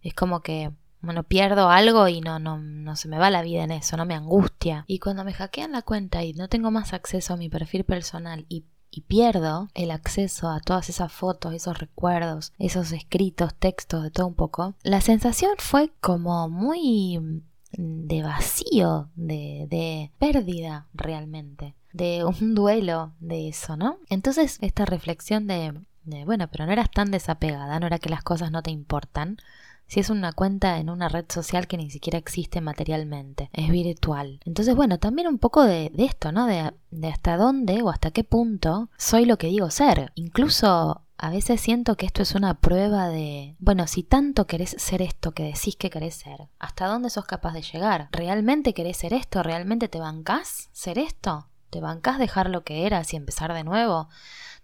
Es 0.00 0.14
como 0.14 0.40
que 0.40 0.72
bueno, 1.02 1.24
pierdo 1.24 1.68
algo 1.68 2.08
y 2.08 2.22
no, 2.22 2.38
no, 2.38 2.56
no 2.56 2.96
se 2.96 3.08
me 3.08 3.18
va 3.18 3.28
la 3.28 3.42
vida 3.42 3.62
en 3.62 3.72
eso, 3.72 3.98
no 3.98 4.06
me 4.06 4.14
angustia. 4.14 4.84
Y 4.86 5.00
cuando 5.00 5.22
me 5.22 5.34
hackean 5.34 5.72
la 5.72 5.82
cuenta 5.82 6.24
y 6.24 6.32
no 6.32 6.48
tengo 6.48 6.70
más 6.70 6.94
acceso 6.94 7.34
a 7.34 7.36
mi 7.36 7.50
perfil 7.50 7.84
personal 7.84 8.46
y 8.48 8.64
y 8.92 9.00
pierdo 9.00 9.68
el 9.74 9.90
acceso 9.90 10.50
a 10.50 10.60
todas 10.60 10.88
esas 10.90 11.10
fotos, 11.10 11.54
esos 11.54 11.78
recuerdos, 11.78 12.52
esos 12.58 12.92
escritos, 12.92 13.54
textos, 13.54 14.02
de 14.04 14.10
todo 14.10 14.28
un 14.28 14.34
poco, 14.34 14.74
la 14.82 15.00
sensación 15.00 15.52
fue 15.58 15.90
como 16.00 16.48
muy 16.48 17.42
de 17.72 18.22
vacío, 18.22 19.08
de, 19.16 19.66
de 19.70 20.10
pérdida 20.18 20.86
realmente, 20.92 21.74
de 21.92 22.24
un 22.24 22.54
duelo 22.54 23.12
de 23.18 23.48
eso, 23.48 23.76
¿no? 23.76 23.98
Entonces 24.10 24.58
esta 24.60 24.84
reflexión 24.84 25.46
de, 25.46 25.72
de, 26.04 26.24
bueno, 26.26 26.48
pero 26.52 26.66
no 26.66 26.72
eras 26.72 26.90
tan 26.90 27.10
desapegada, 27.10 27.80
no 27.80 27.86
era 27.86 27.98
que 27.98 28.10
las 28.10 28.22
cosas 28.22 28.50
no 28.50 28.62
te 28.62 28.70
importan, 28.70 29.38
si 29.86 30.00
es 30.00 30.10
una 30.10 30.32
cuenta 30.32 30.78
en 30.78 30.90
una 30.90 31.08
red 31.08 31.26
social 31.28 31.66
que 31.66 31.76
ni 31.76 31.90
siquiera 31.90 32.18
existe 32.18 32.60
materialmente, 32.60 33.50
es 33.52 33.70
virtual. 33.70 34.40
Entonces, 34.44 34.74
bueno, 34.74 34.98
también 34.98 35.28
un 35.28 35.38
poco 35.38 35.64
de, 35.64 35.92
esto, 35.98 36.32
¿no? 36.32 36.46
De, 36.46 36.72
de 36.90 37.08
hasta 37.08 37.36
dónde 37.36 37.82
o 37.82 37.90
hasta 37.90 38.10
qué 38.10 38.24
punto 38.24 38.88
soy 38.96 39.26
lo 39.26 39.38
que 39.38 39.48
digo 39.48 39.70
ser. 39.70 40.12
Incluso 40.14 41.02
a 41.22 41.30
veces 41.30 41.60
siento 41.60 41.96
que 41.96 42.04
esto 42.04 42.22
es 42.22 42.34
una 42.34 42.54
prueba 42.54 43.08
de, 43.08 43.54
bueno, 43.60 43.86
si 43.86 44.02
tanto 44.02 44.48
querés 44.48 44.74
ser 44.78 45.02
esto 45.02 45.30
que 45.30 45.44
decís 45.44 45.76
que 45.76 45.88
querés 45.88 46.16
ser, 46.16 46.48
¿hasta 46.58 46.88
dónde 46.88 47.10
sos 47.10 47.26
capaz 47.26 47.52
de 47.52 47.62
llegar? 47.62 48.08
¿Realmente 48.10 48.74
querés 48.74 48.96
ser 48.96 49.14
esto? 49.14 49.44
¿Realmente 49.44 49.86
te 49.86 50.00
bancás 50.00 50.68
ser 50.72 50.98
esto? 50.98 51.46
¿Te 51.70 51.80
bancás 51.80 52.18
dejar 52.18 52.50
lo 52.50 52.64
que 52.64 52.86
eras 52.86 53.14
y 53.14 53.16
empezar 53.16 53.54
de 53.54 53.62
nuevo? 53.62 54.08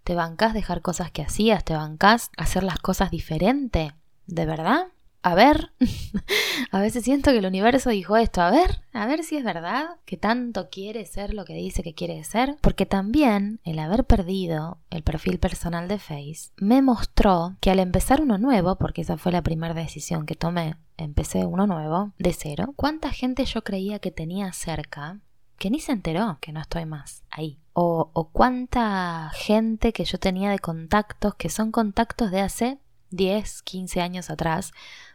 ¿Te 0.03 0.17
bancás 0.17 0.53
dejar 0.53 0.83
cosas 0.83 1.13
que 1.13 1.23
hacías? 1.23 1.65
¿Te 1.65 1.75
bancás 1.75 2.33
hacer 2.37 2.65
las 2.65 2.81
cosas 2.81 3.13
diferente? 3.13 3.95
¿De 4.27 4.45
verdad? 4.45 4.89
A 5.23 5.35
ver, 5.35 5.73
a 6.71 6.81
veces 6.81 7.05
siento 7.05 7.31
que 7.31 7.39
el 7.39 7.47
universo 7.47 7.91
dijo 7.91 8.17
esto, 8.17 8.41
a 8.41 8.51
ver, 8.51 8.83
a 8.93 9.07
ver 9.07 9.25
si 9.25 9.37
es 9.37 9.45
verdad 9.45 9.97
que 10.05 10.17
tanto 10.17 10.69
quiere 10.71 11.05
ser 11.07 11.35
lo 11.35 11.45
que 11.45 11.55
dice 11.55 11.83
que 11.83 11.95
quiere 11.95 12.23
ser, 12.25 12.57
porque 12.61 12.87
también 12.87 13.61
el 13.65 13.79
haber 13.79 14.05
perdido 14.05 14.79
el 14.91 15.03
perfil 15.03 15.39
personal 15.39 15.89
de 15.89 15.99
Face 15.99 16.51
me 16.57 16.83
mostró 16.83 17.57
que 17.61 17.71
al 17.71 17.81
empezar 17.81 18.21
uno 18.21 18.39
nuevo, 18.39 18.77
porque 18.77 19.03
esa 19.03 19.17
fue 19.17 19.33
la 19.33 19.43
primera 19.43 19.75
decisión 19.75 20.25
que 20.25 20.37
tomé, 20.37 20.77
empecé 20.97 21.45
uno 21.45 21.67
nuevo, 21.67 22.13
de 22.19 22.33
cero, 22.33 22.73
cuánta 22.77 23.11
gente 23.11 23.45
yo 23.45 23.63
creía 23.63 23.99
que 23.99 24.11
tenía 24.11 24.53
cerca 24.53 25.19
que 25.59 25.71
ni 25.71 25.81
se 25.81 25.91
enteró 25.91 26.39
que 26.41 26.53
no 26.53 26.61
estoy 26.61 26.87
más 26.87 27.25
ahí. 27.31 27.59
O, 27.73 28.11
o 28.13 28.29
cuánta 28.29 29.31
gente 29.35 29.93
que 29.93 30.05
yo 30.05 30.19
tenía 30.19 30.51
de 30.51 30.61
contactos 30.61 31.35
que 31.35 31.49
son 31.49 31.73
contactos 31.73 32.31
de 32.31 32.41
hace 32.41 32.79
10, 33.11 33.63
15 33.63 34.01
años 34.01 34.31
atrás, 34.31 34.73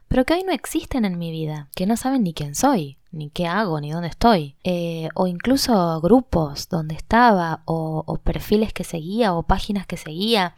pero 0.07 0.25
que 0.25 0.33
hoy 0.33 0.43
no 0.43 0.51
existen 0.51 1.05
en 1.05 1.17
mi 1.17 1.31
vida, 1.31 1.69
que 1.75 1.85
no 1.85 1.97
saben 1.97 2.23
ni 2.23 2.33
quién 2.33 2.55
soy, 2.55 2.97
ni 3.11 3.29
qué 3.29 3.47
hago, 3.47 3.79
ni 3.79 3.91
dónde 3.91 4.09
estoy, 4.09 4.55
eh, 4.63 5.09
o 5.15 5.27
incluso 5.27 6.01
grupos 6.01 6.67
donde 6.69 6.95
estaba, 6.95 7.61
o, 7.65 8.19
perfiles 8.23 8.73
que 8.73 8.83
seguía, 8.83 9.33
o 9.33 9.43
páginas 9.43 9.85
que 9.85 9.97
seguía, 9.97 10.55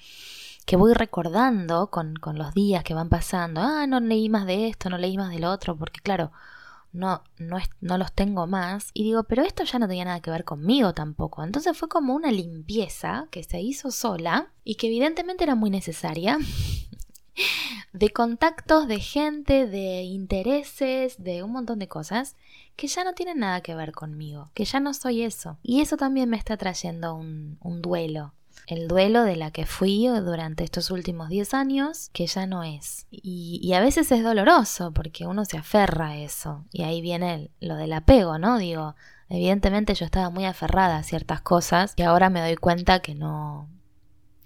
que 0.66 0.78
voy 0.78 0.94
recordando 0.94 1.90
con, 1.92 2.16
los 2.34 2.54
días 2.54 2.84
que 2.84 2.94
van 2.94 3.10
pasando, 3.10 3.62
ah, 3.62 3.86
no 3.88 4.00
leí 4.00 4.30
más 4.30 4.46
de 4.46 4.68
esto, 4.68 4.90
no 4.90 4.98
leí 4.98 5.18
más 5.18 5.32
del 5.32 5.46
otro, 5.46 5.78
porque 5.78 6.00
claro, 6.00 6.32
no, 6.96 7.24
no, 7.38 7.58
no 7.82 7.98
los 7.98 8.14
tengo 8.14 8.48
más. 8.48 8.90
Y 8.94 9.04
digo, 9.04 9.24
pero 9.24 9.44
esto 9.44 9.64
ya 9.64 9.80
no 9.80 9.88
tenía 9.88 10.06
nada 10.06 10.22
que 10.22 10.32
ver 10.32 10.46
conmigo 10.46 10.94
tampoco. 10.94 11.44
Entonces 11.44 11.78
fue 11.78 11.90
como 11.90 12.16
una 12.16 12.32
limpieza 12.32 13.28
que 13.32 13.44
se 13.44 13.60
hizo 13.62 13.92
sola 13.92 14.52
y 14.64 14.76
que 14.76 14.88
evidentemente 14.88 15.44
era 15.44 15.56
muy 15.56 15.70
necesaria. 15.70 16.40
de 17.94 18.10
contactos, 18.12 18.88
de 18.88 19.00
gente, 19.00 19.68
de 19.68 20.04
intereses, 20.04 21.22
de 21.24 21.44
un 21.44 21.52
montón 21.52 21.80
de 21.80 21.88
cosas 21.88 22.36
que 22.76 22.88
ya 22.88 23.04
no 23.04 23.14
tienen 23.14 23.40
nada 23.40 23.62
que 23.62 23.76
ver 23.76 23.92
conmigo, 23.94 24.50
que 24.54 24.66
ya 24.66 24.80
no 24.80 24.94
soy 24.94 25.24
eso. 25.24 25.58
Y 25.64 25.82
eso 25.82 25.98
también 25.98 26.30
me 26.30 26.38
está 26.38 26.58
trayendo 26.58 27.16
un, 27.16 27.58
duelo. 27.82 28.34
El 28.68 28.88
duelo 28.88 29.24
de 29.24 29.36
la 29.36 29.52
que 29.52 29.66
fui 29.66 30.08
durante 30.08 30.64
estos 30.64 30.90
últimos 30.90 31.30
10 31.30 31.54
años, 31.54 32.10
que 32.14 32.26
ya 32.26 32.48
no 32.48 32.64
es. 32.64 33.06
Y, 33.12 33.72
a 33.74 33.80
veces 33.80 34.12
es 34.12 34.24
doloroso 34.24 34.92
porque 34.92 35.28
uno 35.28 35.46
se 35.46 35.58
aferra 35.58 36.10
a 36.10 36.18
eso. 36.18 36.66
Y 36.72 36.84
ahí 36.84 37.02
viene 37.02 37.52
lo 37.60 37.76
del 37.76 37.94
apego, 37.94 38.40
¿no? 38.40 38.58
Digo, 38.58 38.96
evidentemente 39.30 39.94
yo 39.94 40.06
estaba 40.06 40.30
muy 40.30 40.46
aferrada 40.46 40.98
a 40.98 41.04
ciertas 41.04 41.42
cosas 41.42 41.94
y 41.96 42.02
ahora 42.02 42.30
me 42.30 42.42
doy 42.42 42.56
cuenta 42.56 43.00
que 43.00 43.14
no, 43.14 43.70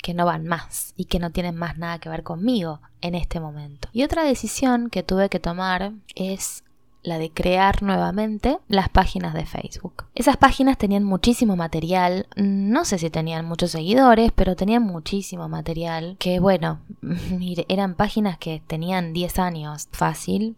que 0.02 0.14
no 0.14 0.26
van 0.26 0.46
más 0.46 0.94
y 0.98 1.06
que 1.06 1.20
no 1.20 1.32
tienen 1.32 1.56
más 1.56 1.78
nada 1.78 2.00
que 2.00 2.10
ver 2.10 2.24
conmigo 2.24 2.80
en 3.02 3.16
este 3.16 3.40
momento. 3.40 3.90
Y 3.94 4.04
otra 4.04 4.24
decisión 4.24 4.90
que 4.90 5.04
tuve 5.04 5.30
que 5.30 5.40
tomar 5.40 5.94
es 6.16 6.64
la 7.02 7.18
de 7.18 7.32
crear 7.32 7.82
nuevamente 7.82 8.60
las 8.68 8.90
páginas 8.90 9.34
de 9.34 9.46
Facebook. 9.46 10.06
Esas 10.16 10.38
páginas 10.38 10.78
tenían 10.78 11.04
muchísimo 11.04 11.56
material, 11.56 12.28
no 12.36 12.84
sé 12.84 12.98
si 12.98 13.10
tenían 13.10 13.46
muchos 13.46 13.72
seguidores, 13.72 14.32
pero 14.34 14.56
tenían 14.56 14.84
muchísimo 14.84 15.48
material 15.48 16.18
que 16.20 16.40
bueno, 16.40 16.80
eran 17.68 17.96
páginas 17.96 18.38
que 18.38 18.62
tenían 18.66 19.14
10 19.14 19.40
años 19.40 19.88
fácil. 19.92 20.56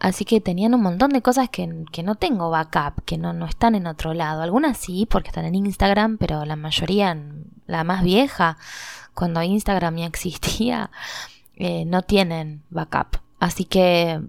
Así 0.00 0.24
que 0.24 0.40
tenían 0.40 0.74
un 0.74 0.82
montón 0.82 1.10
de 1.10 1.22
cosas 1.22 1.48
que, 1.48 1.66
no 1.66 2.14
tengo 2.14 2.50
backup, 2.50 3.02
que 3.04 3.18
no, 3.18 3.32
no 3.32 3.46
están 3.46 3.74
en 3.74 3.88
otro 3.88 4.14
lado. 4.14 4.42
Algunas 4.42 4.78
sí, 4.78 5.08
porque 5.10 5.28
están 5.28 5.44
en 5.44 5.56
Instagram, 5.56 6.18
pero 6.18 6.44
la 6.44 6.54
mayoría, 6.54 7.20
la 7.68 7.84
más 7.84 8.02
vieja, 8.02 8.58
cuando 9.14 9.42
Instagram 9.42 9.96
ya 9.98 10.06
existía, 10.06 10.90
eh, 11.54 11.84
no 11.84 12.02
tienen 12.02 12.62
backup. 12.70 13.18
Así 13.38 13.64
que, 13.64 14.20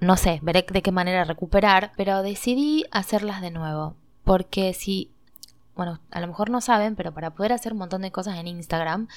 no 0.00 0.16
sé, 0.18 0.40
veré 0.42 0.66
de 0.70 0.82
qué 0.82 0.92
manera 0.92 1.24
recuperar, 1.24 1.92
pero 1.96 2.22
decidí 2.22 2.84
hacerlas 2.90 3.40
de 3.40 3.50
nuevo. 3.50 3.96
Porque 4.22 4.74
si 4.74 5.10
bueno, 5.76 5.98
a 6.10 6.20
lo 6.20 6.26
mejor 6.26 6.50
no 6.50 6.60
saben, 6.60 6.96
pero 6.96 7.12
para 7.12 7.30
poder 7.30 7.52
hacer 7.52 7.72
un 7.72 7.78
montón 7.78 8.02
de 8.02 8.12
cosas 8.12 8.38
en 8.38 8.48
Instagram 8.48 9.08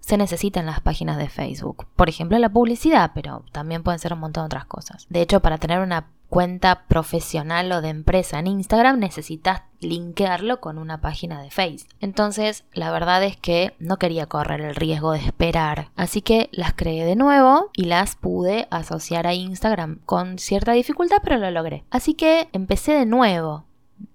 se 0.00 0.16
necesitan 0.16 0.66
las 0.66 0.80
páginas 0.80 1.18
de 1.18 1.28
Facebook. 1.28 1.86
Por 1.96 2.08
ejemplo, 2.08 2.38
la 2.38 2.48
publicidad, 2.48 3.12
pero 3.14 3.44
también 3.52 3.82
pueden 3.82 3.98
ser 3.98 4.12
un 4.12 4.20
montón 4.20 4.42
de 4.42 4.46
otras 4.46 4.66
cosas. 4.66 5.06
De 5.08 5.20
hecho, 5.22 5.40
para 5.40 5.58
tener 5.58 5.80
una 5.80 6.08
cuenta 6.32 6.84
profesional 6.88 7.70
o 7.72 7.82
de 7.82 7.90
empresa 7.90 8.38
en 8.38 8.46
Instagram 8.46 8.98
necesitas 8.98 9.64
linkearlo 9.80 10.60
con 10.60 10.78
una 10.78 11.00
página 11.02 11.42
de 11.42 11.50
Facebook. 11.50 11.90
Entonces, 12.00 12.64
la 12.72 12.90
verdad 12.90 13.22
es 13.22 13.36
que 13.36 13.74
no 13.78 13.98
quería 13.98 14.24
correr 14.24 14.62
el 14.62 14.74
riesgo 14.74 15.12
de 15.12 15.18
esperar. 15.18 15.90
Así 15.94 16.22
que 16.22 16.48
las 16.52 16.72
creé 16.72 17.04
de 17.04 17.16
nuevo 17.16 17.70
y 17.74 17.84
las 17.84 18.16
pude 18.16 18.66
asociar 18.70 19.26
a 19.26 19.34
Instagram 19.34 19.98
con 20.06 20.38
cierta 20.38 20.72
dificultad, 20.72 21.18
pero 21.22 21.36
lo 21.36 21.50
logré. 21.50 21.84
Así 21.90 22.14
que 22.14 22.48
empecé 22.52 22.92
de 22.92 23.04
nuevo 23.04 23.66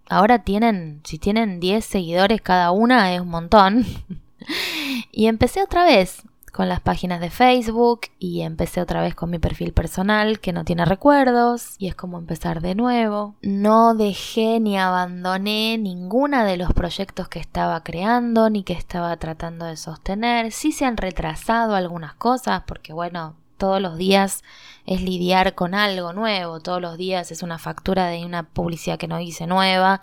ahora 0.09 0.39
tienen, 0.39 1.01
si 1.03 1.17
tienen 1.17 1.59
10 1.59 1.83
seguidores 1.83 2.41
cada 2.41 2.71
una, 2.71 3.13
es 3.13 3.21
un 3.21 3.29
montón. 3.29 3.85
y 5.11 5.27
empecé 5.27 5.61
otra 5.61 5.83
vez 5.85 6.23
con 6.57 6.69
las 6.69 6.81
páginas 6.81 7.21
de 7.21 7.29
Facebook 7.29 8.07
y 8.17 8.41
empecé 8.41 8.81
otra 8.81 9.03
vez 9.03 9.13
con 9.13 9.29
mi 9.29 9.37
perfil 9.37 9.73
personal 9.73 10.39
que 10.39 10.53
no 10.53 10.65
tiene 10.65 10.85
recuerdos 10.85 11.75
y 11.77 11.87
es 11.87 11.93
como 11.93 12.17
empezar 12.17 12.61
de 12.61 12.73
nuevo. 12.73 13.35
No 13.43 13.93
dejé 13.93 14.59
ni 14.59 14.75
abandoné 14.75 15.77
ninguna 15.77 16.45
de 16.45 16.57
los 16.57 16.73
proyectos 16.73 17.27
que 17.27 17.37
estaba 17.37 17.83
creando 17.83 18.49
ni 18.49 18.63
que 18.63 18.73
estaba 18.73 19.15
tratando 19.17 19.67
de 19.67 19.77
sostener. 19.77 20.51
Sí 20.51 20.71
se 20.71 20.85
han 20.85 20.97
retrasado 20.97 21.75
algunas 21.75 22.15
cosas 22.15 22.63
porque 22.65 22.91
bueno, 22.91 23.35
todos 23.57 23.81
los 23.81 23.97
días 23.97 24.43
es 24.85 25.01
lidiar 25.01 25.55
con 25.55 25.75
algo 25.75 26.13
nuevo, 26.13 26.59
todos 26.59 26.81
los 26.81 26.97
días 26.97 27.31
es 27.31 27.43
una 27.43 27.59
factura 27.59 28.07
de 28.07 28.25
una 28.25 28.43
publicidad 28.43 28.97
que 28.97 29.07
no 29.07 29.19
hice 29.19 29.47
nueva, 29.47 30.01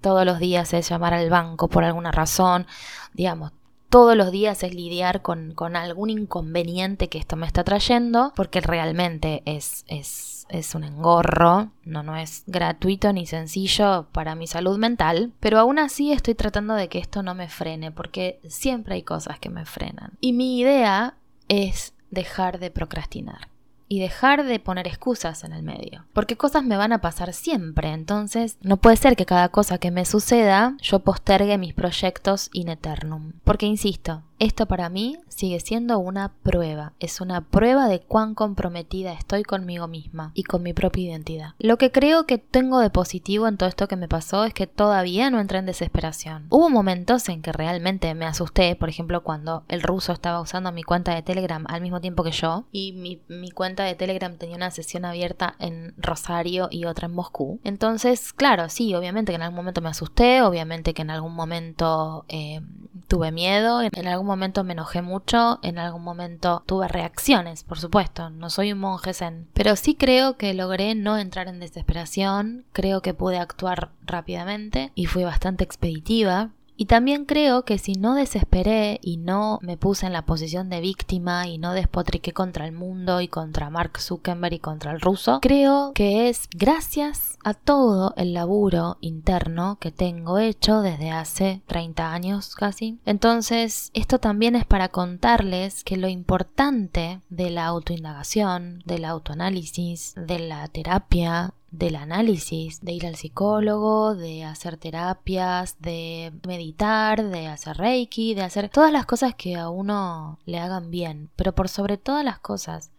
todos 0.00 0.24
los 0.24 0.38
días 0.38 0.72
es 0.72 0.88
llamar 0.88 1.14
al 1.14 1.30
banco 1.30 1.68
por 1.68 1.84
alguna 1.84 2.10
razón, 2.10 2.66
digamos, 3.12 3.52
todos 3.92 4.16
los 4.16 4.32
días 4.32 4.62
es 4.62 4.74
lidiar 4.74 5.20
con, 5.20 5.52
con 5.52 5.76
algún 5.76 6.08
inconveniente 6.08 7.10
que 7.10 7.18
esto 7.18 7.36
me 7.36 7.46
está 7.46 7.62
trayendo, 7.62 8.32
porque 8.34 8.62
realmente 8.62 9.42
es, 9.44 9.84
es, 9.86 10.46
es 10.48 10.74
un 10.74 10.84
engorro, 10.84 11.72
no, 11.84 12.02
no 12.02 12.16
es 12.16 12.42
gratuito 12.46 13.12
ni 13.12 13.26
sencillo 13.26 14.06
para 14.12 14.34
mi 14.34 14.46
salud 14.46 14.78
mental, 14.78 15.34
pero 15.40 15.58
aún 15.58 15.78
así 15.78 16.10
estoy 16.10 16.34
tratando 16.34 16.72
de 16.72 16.88
que 16.88 17.00
esto 17.00 17.22
no 17.22 17.34
me 17.34 17.50
frene, 17.50 17.90
porque 17.90 18.40
siempre 18.48 18.94
hay 18.94 19.02
cosas 19.02 19.38
que 19.38 19.50
me 19.50 19.66
frenan. 19.66 20.12
Y 20.22 20.32
mi 20.32 20.58
idea 20.58 21.16
es 21.48 21.91
dejar 22.12 22.60
de 22.60 22.70
procrastinar 22.70 23.48
y 23.88 24.00
dejar 24.00 24.44
de 24.44 24.58
poner 24.58 24.86
excusas 24.86 25.44
en 25.44 25.52
el 25.52 25.62
medio. 25.62 26.06
Porque 26.14 26.36
cosas 26.36 26.64
me 26.64 26.76
van 26.78 26.92
a 26.92 27.00
pasar 27.02 27.34
siempre, 27.34 27.90
entonces 27.92 28.56
no 28.62 28.78
puede 28.78 28.96
ser 28.96 29.16
que 29.16 29.26
cada 29.26 29.50
cosa 29.50 29.76
que 29.78 29.90
me 29.90 30.06
suceda 30.06 30.76
yo 30.80 31.00
postergue 31.00 31.58
mis 31.58 31.74
proyectos 31.74 32.48
in 32.54 32.68
eternum. 32.68 33.32
Porque 33.44 33.66
insisto, 33.66 34.22
esto 34.42 34.66
para 34.66 34.88
mí 34.88 35.18
sigue 35.28 35.60
siendo 35.60 36.00
una 36.00 36.32
prueba, 36.42 36.94
es 36.98 37.20
una 37.20 37.42
prueba 37.42 37.86
de 37.86 38.00
cuán 38.00 38.34
comprometida 38.34 39.12
estoy 39.12 39.44
conmigo 39.44 39.86
misma 39.86 40.32
y 40.34 40.42
con 40.42 40.64
mi 40.64 40.72
propia 40.72 41.10
identidad. 41.10 41.54
Lo 41.60 41.78
que 41.78 41.92
creo 41.92 42.26
que 42.26 42.38
tengo 42.38 42.80
de 42.80 42.90
positivo 42.90 43.46
en 43.46 43.56
todo 43.56 43.68
esto 43.68 43.86
que 43.86 43.94
me 43.94 44.08
pasó 44.08 44.42
es 44.44 44.52
que 44.52 44.66
todavía 44.66 45.30
no 45.30 45.38
entré 45.38 45.58
en 45.58 45.66
desesperación. 45.66 46.46
Hubo 46.50 46.70
momentos 46.70 47.28
en 47.28 47.40
que 47.40 47.52
realmente 47.52 48.12
me 48.14 48.26
asusté, 48.26 48.74
por 48.74 48.88
ejemplo 48.88 49.22
cuando 49.22 49.62
el 49.68 49.80
ruso 49.80 50.12
estaba 50.12 50.40
usando 50.40 50.72
mi 50.72 50.82
cuenta 50.82 51.14
de 51.14 51.22
Telegram 51.22 51.64
al 51.68 51.80
mismo 51.80 52.00
tiempo 52.00 52.24
que 52.24 52.32
yo 52.32 52.64
y 52.72 52.94
mi, 52.94 53.50
cuenta 53.52 53.84
de 53.84 53.94
Telegram 53.94 54.36
tenía 54.38 54.56
una 54.56 54.72
sesión 54.72 55.04
abierta 55.04 55.54
en 55.60 55.94
Rosario 55.96 56.66
y 56.68 56.86
otra 56.86 57.06
en 57.06 57.14
Moscú. 57.14 57.60
Entonces, 57.62 58.32
claro, 58.32 58.68
sí, 58.68 58.92
obviamente 58.96 59.30
que 59.30 59.36
en 59.36 59.42
algún 59.42 59.56
momento 59.56 59.80
me 59.82 59.90
asusté, 59.90 60.42
obviamente 60.42 60.94
que 60.94 61.02
en 61.02 61.10
algún 61.10 61.34
momento 61.34 62.24
eh, 62.28 62.60
tuve 63.08 63.32
miedo, 63.32 63.82
en 63.82 64.08
algún 64.08 64.26
momento 64.26 64.64
me 64.64 64.72
enojé 64.72 65.02
mucho, 65.02 65.58
en 65.62 65.78
algún 65.78 66.02
momento 66.02 66.62
tuve 66.66 66.88
reacciones, 66.88 67.64
por 67.64 67.78
supuesto, 67.78 68.30
no 68.30 68.50
soy 68.50 68.72
un 68.72 68.78
monje 68.78 69.14
zen, 69.14 69.48
pero 69.52 69.76
sí 69.76 69.94
creo 69.94 70.36
que 70.36 70.54
logré 70.54 70.94
no 70.94 71.18
entrar 71.18 71.48
en 71.48 71.60
desesperación, 71.60 72.64
creo 72.72 73.02
que 73.02 73.14
pude 73.14 73.38
actuar 73.38 73.90
rápidamente 74.04 74.92
y 74.94 75.06
fui 75.06 75.24
bastante 75.24 75.64
expeditiva, 75.64 76.50
y 76.76 76.86
también 76.86 77.24
creo 77.24 77.64
que 77.64 77.78
si 77.78 77.94
no 77.94 78.14
desesperé 78.14 78.98
y 79.02 79.16
no 79.16 79.58
me 79.62 79.76
puse 79.76 80.06
en 80.06 80.12
la 80.12 80.24
posición 80.24 80.68
de 80.68 80.80
víctima 80.80 81.46
y 81.46 81.58
no 81.58 81.74
despotriqué 81.74 82.32
contra 82.32 82.66
el 82.66 82.72
mundo 82.72 83.20
y 83.20 83.28
contra 83.28 83.70
Mark 83.70 83.98
Zuckerberg 83.98 84.54
y 84.54 84.58
contra 84.58 84.92
el 84.92 85.00
ruso, 85.00 85.40
creo 85.40 85.92
que 85.94 86.28
es 86.28 86.48
gracias 86.54 87.38
a 87.44 87.54
todo 87.54 88.14
el 88.16 88.34
laburo 88.34 88.98
interno 89.00 89.78
que 89.80 89.90
tengo 89.90 90.38
hecho 90.38 90.80
desde 90.80 91.10
hace 91.10 91.62
30 91.66 92.12
años 92.12 92.54
casi. 92.54 92.98
Entonces, 93.04 93.90
esto 93.94 94.18
también 94.18 94.56
es 94.56 94.64
para 94.64 94.88
contarles 94.88 95.84
que 95.84 95.96
lo 95.96 96.08
importante 96.08 97.20
de 97.28 97.50
la 97.50 97.66
autoindagación, 97.66 98.82
del 98.84 99.04
autoanálisis, 99.04 100.14
de 100.16 100.38
la 100.38 100.68
terapia, 100.68 101.54
del 101.72 101.96
análisis, 101.96 102.80
de 102.82 102.92
ir 102.92 103.06
al 103.06 103.16
psicólogo, 103.16 104.14
de 104.14 104.44
hacer 104.44 104.76
terapias, 104.76 105.76
de 105.80 106.32
meditar, 106.46 107.24
de 107.24 107.48
hacer 107.48 107.78
reiki, 107.78 108.34
de 108.34 108.42
hacer 108.42 108.68
todas 108.68 108.92
las 108.92 109.06
cosas 109.06 109.34
que 109.34 109.56
a 109.56 109.70
uno 109.70 110.38
le 110.44 110.58
hagan 110.58 110.90
bien, 110.90 111.30
pero 111.34 111.54
por 111.54 111.68
sobre 111.68 111.96
todas 111.96 112.24
las 112.24 112.38
cosas, 112.38 112.90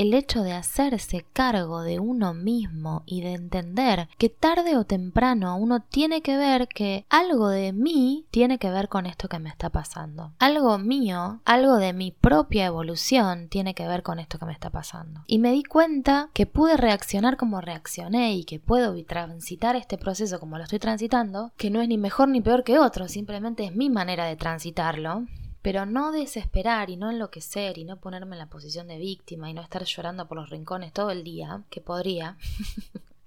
el 0.00 0.14
hecho 0.14 0.42
de 0.42 0.54
hacerse 0.54 1.26
cargo 1.34 1.82
de 1.82 1.98
uno 1.98 2.32
mismo 2.32 3.02
y 3.04 3.20
de 3.20 3.34
entender 3.34 4.08
que 4.16 4.30
tarde 4.30 4.78
o 4.78 4.84
temprano 4.84 5.58
uno 5.58 5.80
tiene 5.80 6.22
que 6.22 6.38
ver 6.38 6.68
que 6.68 7.04
algo 7.10 7.50
de 7.50 7.74
mí 7.74 8.24
tiene 8.30 8.56
que 8.56 8.70
ver 8.70 8.88
con 8.88 9.04
esto 9.04 9.28
que 9.28 9.38
me 9.38 9.50
está 9.50 9.68
pasando. 9.68 10.32
Algo 10.38 10.78
mío, 10.78 11.40
algo 11.44 11.76
de 11.76 11.92
mi 11.92 12.12
propia 12.12 12.64
evolución 12.64 13.48
tiene 13.48 13.74
que 13.74 13.86
ver 13.86 14.02
con 14.02 14.18
esto 14.18 14.38
que 14.38 14.46
me 14.46 14.54
está 14.54 14.70
pasando. 14.70 15.20
Y 15.26 15.38
me 15.38 15.52
di 15.52 15.64
cuenta 15.64 16.30
que 16.32 16.46
pude 16.46 16.78
reaccionar 16.78 17.36
como 17.36 17.60
reaccioné 17.60 18.32
y 18.32 18.44
que 18.44 18.58
puedo 18.58 18.96
transitar 19.04 19.76
este 19.76 19.98
proceso 19.98 20.40
como 20.40 20.56
lo 20.56 20.64
estoy 20.64 20.78
transitando, 20.78 21.52
que 21.58 21.68
no 21.68 21.82
es 21.82 21.88
ni 21.88 21.98
mejor 21.98 22.28
ni 22.28 22.40
peor 22.40 22.64
que 22.64 22.78
otro, 22.78 23.06
simplemente 23.06 23.66
es 23.66 23.76
mi 23.76 23.90
manera 23.90 24.24
de 24.24 24.36
transitarlo 24.36 25.26
pero 25.62 25.86
no 25.86 26.12
desesperar 26.12 26.90
y 26.90 26.96
no 26.96 27.10
enloquecer 27.10 27.78
y 27.78 27.84
no 27.84 27.98
ponerme 27.98 28.36
en 28.36 28.40
la 28.40 28.50
posición 28.50 28.88
de 28.88 28.98
víctima 28.98 29.50
y 29.50 29.54
no 29.54 29.62
estar 29.62 29.84
llorando 29.84 30.26
por 30.26 30.38
los 30.38 30.50
rincones 30.50 30.92
todo 30.92 31.10
el 31.10 31.24
día, 31.24 31.62
que 31.70 31.80
podría, 31.80 32.36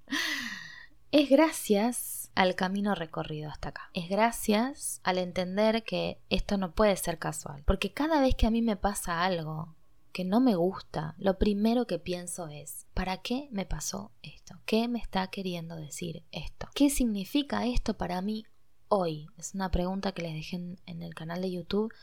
es 1.12 1.30
gracias 1.30 2.32
al 2.36 2.56
camino 2.56 2.96
recorrido 2.96 3.50
hasta 3.50 3.70
acá. 3.70 3.90
Es 3.94 4.10
gracias 4.10 5.00
al 5.04 5.20
entender 5.20 5.84
que 5.84 6.18
esto 6.30 6.58
no 6.58 6.72
puede 6.72 6.96
ser 6.98 7.20
casual, 7.20 7.64
porque 7.66 7.94
cada 7.94 8.20
vez 8.20 8.36
que 8.36 8.48
a 8.48 8.52
mí 8.52 8.62
me 8.62 8.76
pasa 8.76 9.24
algo 9.24 9.76
que 10.12 10.24
no 10.24 10.40
me 10.40 10.56
gusta, 10.56 11.16
lo 11.18 11.40
primero 11.40 11.88
que 11.88 11.98
pienso 11.98 12.48
es, 12.48 12.86
¿para 12.94 13.18
qué 13.18 13.48
me 13.52 13.66
pasó 13.66 14.12
esto? 14.22 14.60
¿Qué 14.66 14.88
me 14.88 15.00
está 15.00 15.28
queriendo 15.28 15.76
decir 15.76 16.24
esto? 16.32 16.68
¿Qué 16.76 16.92
significa 16.92 17.66
esto 17.66 17.96
para 17.96 18.22
mí 18.22 18.46
hoy? 18.94 19.28
Es 19.38 19.56
una 19.56 19.72
pregunta 19.72 20.12
que 20.12 20.22
les 20.22 20.34
dejé 20.34 20.58
en, 20.86 21.02
el 21.02 21.16
canal 21.16 21.42
de 21.42 21.52
YouTube 21.52 21.94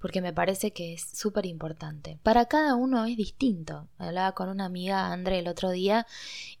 porque 0.00 0.22
me 0.22 0.32
parece 0.32 0.70
que 0.70 0.94
es 0.94 1.02
súper 1.02 1.44
importante. 1.44 2.18
Para 2.22 2.46
cada 2.46 2.76
uno 2.76 3.04
es 3.04 3.16
distinto. 3.16 3.88
Hablaba 3.98 4.32
con 4.32 4.48
una 4.48 4.64
amiga, 4.64 5.12
André, 5.12 5.40
el 5.40 5.48
otro 5.48 5.70
día, 5.70 6.06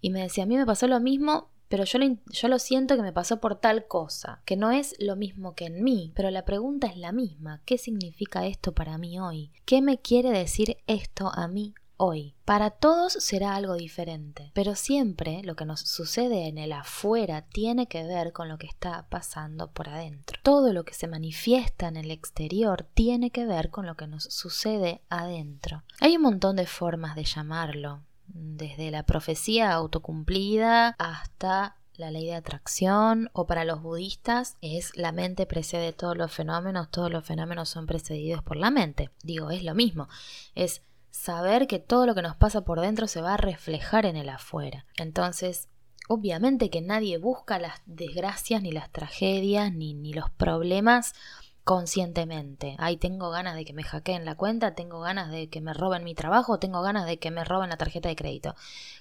y 0.00 0.10
me 0.10 0.22
decía, 0.22 0.42
a 0.42 0.46
mí 0.46 0.56
me 0.56 0.66
pasó 0.66 0.88
lo 0.88 0.98
mismo, 0.98 1.48
pero 1.68 1.84
yo 1.84 1.98
lo, 1.98 2.16
yo 2.26 2.48
lo 2.48 2.58
siento 2.58 2.96
que 2.96 3.02
me 3.02 3.12
pasó 3.12 3.40
por 3.40 3.54
tal 3.54 3.86
cosa, 3.86 4.42
que 4.44 4.56
no 4.56 4.72
es 4.72 4.96
lo 4.98 5.14
mismo 5.14 5.54
que 5.54 5.66
en 5.66 5.84
mí, 5.84 6.12
pero 6.16 6.32
la 6.32 6.44
pregunta 6.44 6.88
es 6.88 6.96
la 6.96 7.12
misma. 7.12 7.62
¿Qué 7.64 7.78
significa 7.78 8.44
esto 8.44 8.72
para 8.72 8.98
mí 8.98 9.20
hoy? 9.20 9.52
¿Qué 9.64 9.82
me 9.82 9.98
quiere 9.98 10.30
decir 10.30 10.78
esto 10.88 11.30
a 11.32 11.46
mí 11.46 11.74
hoy. 11.98 12.34
Para 12.46 12.70
todos 12.70 13.12
será 13.12 13.54
algo 13.54 13.74
diferente, 13.74 14.50
pero 14.54 14.74
siempre 14.74 15.42
lo 15.42 15.54
que 15.54 15.66
nos 15.66 15.80
sucede 15.80 16.48
en 16.48 16.56
el 16.56 16.72
afuera 16.72 17.42
tiene 17.42 17.86
que 17.86 18.04
ver 18.04 18.32
con 18.32 18.48
lo 18.48 18.56
que 18.56 18.66
está 18.66 19.06
pasando 19.10 19.70
por 19.70 19.90
adentro. 19.90 20.40
Todo 20.42 20.72
lo 20.72 20.84
que 20.84 20.94
se 20.94 21.08
manifiesta 21.08 21.88
en 21.88 21.96
el 21.96 22.10
exterior 22.10 22.86
tiene 22.94 23.30
que 23.30 23.44
ver 23.44 23.70
con 23.70 23.84
lo 23.84 23.96
que 23.96 24.06
nos 24.06 24.24
sucede 24.24 25.02
adentro. 25.10 25.82
Hay 26.00 26.16
un 26.16 26.22
montón 26.22 26.56
de 26.56 26.66
formas 26.66 27.14
de 27.14 27.24
llamarlo, 27.24 28.00
desde 28.28 28.90
la 28.90 29.04
profecía 29.04 29.72
autocumplida 29.72 30.94
hasta 30.98 31.76
la 31.98 32.10
ley 32.12 32.26
de 32.26 32.34
atracción 32.34 33.28
o 33.32 33.46
para 33.46 33.64
los 33.64 33.82
budistas 33.82 34.56
es 34.60 34.96
la 34.96 35.10
mente 35.10 35.46
precede 35.46 35.92
todos 35.92 36.16
los 36.16 36.32
fenómenos, 36.32 36.90
todos 36.90 37.10
los 37.10 37.24
fenómenos 37.24 37.68
son 37.68 37.86
precedidos 37.86 38.42
por 38.42 38.56
la 38.56 38.70
mente. 38.70 39.10
Digo, 39.24 39.50
es 39.50 39.64
lo 39.64 39.74
mismo, 39.74 40.08
es 40.54 40.82
saber 41.10 41.66
que 41.66 41.78
todo 41.78 42.06
lo 42.06 42.14
que 42.14 42.22
nos 42.22 42.36
pasa 42.36 42.62
por 42.62 42.80
dentro 42.80 43.06
se 43.06 43.20
va 43.20 43.34
a 43.34 43.38
reflejar 43.38 44.06
en 44.06 44.16
el 44.16 44.28
afuera. 44.28 44.86
Entonces, 44.96 45.68
obviamente 46.08 46.70
que 46.70 46.80
nadie 46.80 47.18
busca 47.18 47.58
las 47.58 47.80
desgracias, 47.86 48.62
ni 48.62 48.72
las 48.72 48.90
tragedias, 48.90 49.72
ni, 49.72 49.94
ni 49.94 50.12
los 50.12 50.30
problemas 50.30 51.14
conscientemente. 51.64 52.76
Ay, 52.78 52.96
tengo 52.96 53.28
ganas 53.28 53.54
de 53.54 53.66
que 53.66 53.74
me 53.74 53.82
hackeen 53.82 54.24
la 54.24 54.36
cuenta, 54.36 54.74
tengo 54.74 55.00
ganas 55.00 55.30
de 55.30 55.50
que 55.50 55.60
me 55.60 55.74
roben 55.74 56.02
mi 56.02 56.14
trabajo, 56.14 56.58
tengo 56.58 56.80
ganas 56.80 57.04
de 57.04 57.18
que 57.18 57.30
me 57.30 57.44
roben 57.44 57.68
la 57.68 57.76
tarjeta 57.76 58.08
de 58.08 58.16
crédito. 58.16 58.54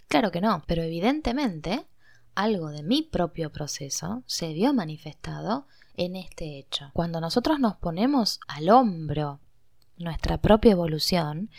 Claro 0.09 0.31
que 0.31 0.41
no, 0.41 0.63
pero 0.67 0.83
evidentemente 0.83 1.87
algo 2.35 2.69
de 2.69 2.83
mi 2.83 3.03
propio 3.03 3.53
proceso 3.53 4.21
se 4.25 4.51
vio 4.51 4.73
manifestado 4.73 5.65
en 5.95 6.17
este 6.17 6.59
hecho. 6.59 6.91
Cuando 6.93 7.21
nosotros 7.21 7.57
nos 7.57 7.77
ponemos 7.77 8.41
al 8.49 8.69
hombro 8.69 9.39
nuestra 9.97 10.37
propia 10.37 10.71
evolución 10.71 11.49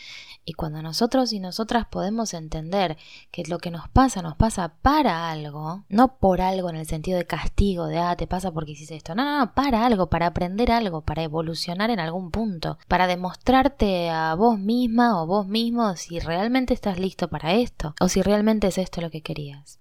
y 0.45 0.55
cuando 0.55 0.81
nosotros 0.81 1.33
y 1.35 1.41
nosotras 1.41 1.87
podemos 1.91 2.33
entender 2.33 2.97
que 3.31 3.43
lo 3.45 3.59
que 3.59 3.71
nos 3.71 3.89
pasa 3.89 4.23
nos 4.23 4.35
pasa 4.35 4.73
para 4.81 5.31
algo, 5.31 5.85
no 5.91 6.17
por 6.17 6.41
algo 6.41 6.71
en 6.71 6.77
el 6.77 6.87
sentido 6.87 7.19
de 7.19 7.27
castigo, 7.27 7.87
de 7.87 7.99
ah, 7.99 8.17
te 8.17 8.27
pasa 8.27 8.51
porque 8.51 8.73
hiciste 8.73 8.97
esto, 8.97 9.15
no, 9.15 9.25
no, 9.25 9.39
no, 9.39 9.55
para 9.55 9.85
algo, 9.85 10.09
para 10.09 10.27
aprender 10.27 10.73
algo, 10.73 11.03
para 11.03 11.23
evolucionar 11.23 11.91
en 11.91 12.01
algún 12.01 12.31
punto, 12.31 12.79
para 12.89 13.07
demostrarte 13.07 14.09
a 14.09 14.35
vos 14.35 14.59
misma 14.59 15.23
o 15.23 15.27
vos 15.27 15.47
mismo 15.47 15.97
si 15.97 16.19
realmente 16.19 16.73
estás 16.73 16.99
listo 16.99 17.29
para 17.29 17.53
esto 17.53 17.95
o 18.01 18.09
si 18.09 18.23
realmente 18.23 18.69
es 18.69 18.79
esto 18.79 19.03
lo 19.03 19.11
que 19.11 19.23
querías. 19.23 19.81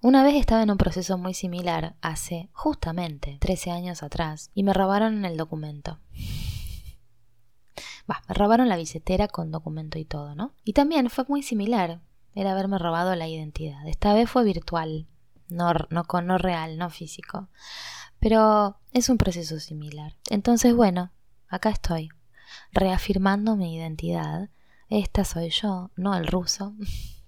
Una 0.00 0.22
vez 0.22 0.34
estaba 0.34 0.62
en 0.62 0.70
un 0.70 0.76
proceso 0.76 1.16
muy 1.16 1.32
similar 1.32 1.94
hace 2.02 2.50
justamente 2.52 3.38
13 3.40 3.70
años 3.70 4.02
atrás 4.02 4.50
y 4.54 4.62
me 4.62 4.74
robaron 4.74 5.24
el 5.24 5.36
documento 5.36 5.98
me 8.06 8.34
robaron 8.34 8.68
la 8.68 8.76
billetera 8.76 9.28
con 9.28 9.50
documento 9.50 9.98
y 9.98 10.04
todo, 10.04 10.34
¿no? 10.34 10.54
Y 10.64 10.72
también 10.72 11.10
fue 11.10 11.24
muy 11.28 11.42
similar, 11.42 12.00
era 12.34 12.52
haberme 12.52 12.78
robado 12.78 13.14
la 13.14 13.28
identidad. 13.28 13.86
Esta 13.86 14.12
vez 14.14 14.30
fue 14.30 14.44
virtual, 14.44 15.06
no, 15.48 15.72
no, 15.90 16.04
no 16.22 16.38
real, 16.38 16.78
no 16.78 16.90
físico. 16.90 17.48
Pero 18.18 18.78
es 18.92 19.08
un 19.08 19.18
proceso 19.18 19.60
similar. 19.60 20.16
Entonces, 20.30 20.74
bueno, 20.74 21.12
acá 21.48 21.70
estoy, 21.70 22.10
reafirmando 22.72 23.56
mi 23.56 23.76
identidad. 23.76 24.48
Esta 24.88 25.24
soy 25.24 25.50
yo, 25.50 25.90
no 25.96 26.14
el 26.16 26.26
ruso. 26.26 26.74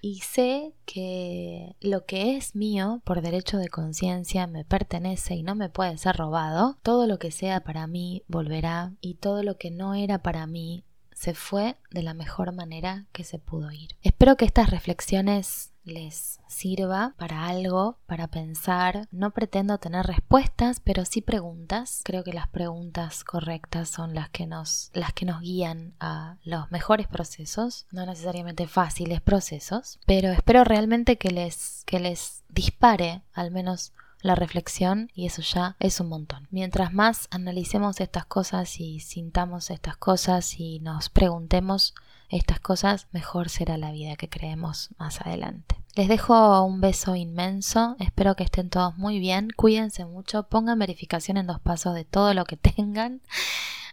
y 0.00 0.20
sé 0.20 0.72
que 0.84 1.76
lo 1.80 2.04
que 2.06 2.36
es 2.36 2.54
mío 2.54 3.00
por 3.04 3.22
derecho 3.22 3.58
de 3.58 3.68
conciencia 3.68 4.46
me 4.46 4.64
pertenece 4.64 5.34
y 5.34 5.42
no 5.42 5.54
me 5.54 5.68
puede 5.68 5.98
ser 5.98 6.16
robado, 6.16 6.78
todo 6.82 7.06
lo 7.06 7.18
que 7.18 7.30
sea 7.30 7.60
para 7.60 7.86
mí 7.86 8.22
volverá 8.28 8.92
y 9.00 9.14
todo 9.14 9.42
lo 9.42 9.56
que 9.56 9.70
no 9.70 9.94
era 9.94 10.18
para 10.18 10.46
mí 10.46 10.84
se 11.12 11.34
fue 11.34 11.76
de 11.90 12.04
la 12.04 12.14
mejor 12.14 12.52
manera 12.52 13.06
que 13.12 13.24
se 13.24 13.40
pudo 13.40 13.72
ir. 13.72 13.90
Espero 14.02 14.36
que 14.36 14.44
estas 14.44 14.70
reflexiones 14.70 15.72
les 15.88 16.40
sirva 16.46 17.14
para 17.18 17.46
algo, 17.46 17.98
para 18.06 18.28
pensar. 18.28 19.08
No 19.10 19.30
pretendo 19.30 19.78
tener 19.78 20.06
respuestas, 20.06 20.80
pero 20.80 21.04
sí 21.04 21.20
preguntas. 21.20 22.02
Creo 22.04 22.24
que 22.24 22.32
las 22.32 22.48
preguntas 22.48 23.24
correctas 23.24 23.88
son 23.88 24.14
las 24.14 24.30
que 24.30 24.46
nos, 24.46 24.90
las 24.94 25.12
que 25.12 25.26
nos 25.26 25.40
guían 25.40 25.94
a 26.00 26.36
los 26.44 26.70
mejores 26.70 27.06
procesos, 27.06 27.86
no 27.90 28.06
necesariamente 28.06 28.66
fáciles 28.66 29.20
procesos, 29.20 29.98
pero 30.06 30.30
espero 30.30 30.64
realmente 30.64 31.18
que 31.18 31.30
les, 31.30 31.82
que 31.86 32.00
les 32.00 32.42
dispare 32.48 33.22
al 33.32 33.50
menos 33.50 33.92
la 34.20 34.34
reflexión 34.34 35.10
y 35.14 35.26
eso 35.26 35.42
ya 35.42 35.76
es 35.78 36.00
un 36.00 36.08
montón. 36.08 36.48
Mientras 36.50 36.92
más 36.92 37.28
analicemos 37.30 38.00
estas 38.00 38.26
cosas 38.26 38.80
y 38.80 39.00
sintamos 39.00 39.70
estas 39.70 39.96
cosas 39.96 40.58
y 40.58 40.80
nos 40.80 41.08
preguntemos 41.08 41.94
estas 42.28 42.60
cosas, 42.60 43.08
mejor 43.12 43.48
será 43.48 43.76
la 43.76 43.92
vida 43.92 44.16
que 44.16 44.28
creemos 44.28 44.90
más 44.98 45.20
adelante. 45.20 45.76
Les 45.94 46.08
dejo 46.08 46.62
un 46.62 46.80
beso 46.80 47.16
inmenso, 47.16 47.96
espero 47.98 48.36
que 48.36 48.44
estén 48.44 48.70
todos 48.70 48.96
muy 48.96 49.18
bien, 49.18 49.48
cuídense 49.56 50.04
mucho, 50.04 50.44
pongan 50.44 50.78
verificación 50.78 51.36
en 51.36 51.46
dos 51.46 51.60
pasos 51.60 51.94
de 51.94 52.04
todo 52.04 52.34
lo 52.34 52.44
que 52.44 52.56
tengan, 52.76 53.22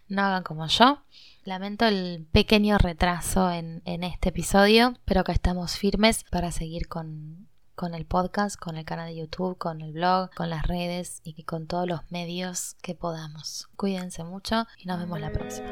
no 0.08 0.22
hagan 0.22 0.44
como 0.44 0.68
yo. 0.68 1.02
Lamento 1.44 1.86
el 1.86 2.28
pequeño 2.32 2.78
retraso 2.80 3.52
en, 3.52 3.84
en 3.86 4.04
este 4.04 4.30
episodio, 4.30 4.96
pero 5.06 5.24
que 5.24 5.32
estamos 5.32 5.78
firmes 5.78 6.24
para 6.32 6.52
seguir 6.52 6.88
con 6.88 7.46
con 7.76 7.94
el 7.94 8.06
podcast, 8.06 8.58
con 8.58 8.78
el 8.78 8.86
canal 8.86 9.10
de 9.10 9.18
YouTube, 9.18 9.58
con 9.58 9.82
el 9.82 9.92
blog, 9.92 10.34
con 10.34 10.50
las 10.50 10.66
redes 10.66 11.22
y 11.24 11.44
con 11.44 11.68
todos 11.68 11.88
los 11.88 12.10
medios 12.10 12.76
que 12.82 12.96
podamos. 12.96 13.68
Cuídense 13.76 14.24
mucho 14.24 14.66
y 14.78 14.88
nos 14.88 15.00
vemos 15.00 15.20
la 15.20 15.32
próxima. 15.32 15.68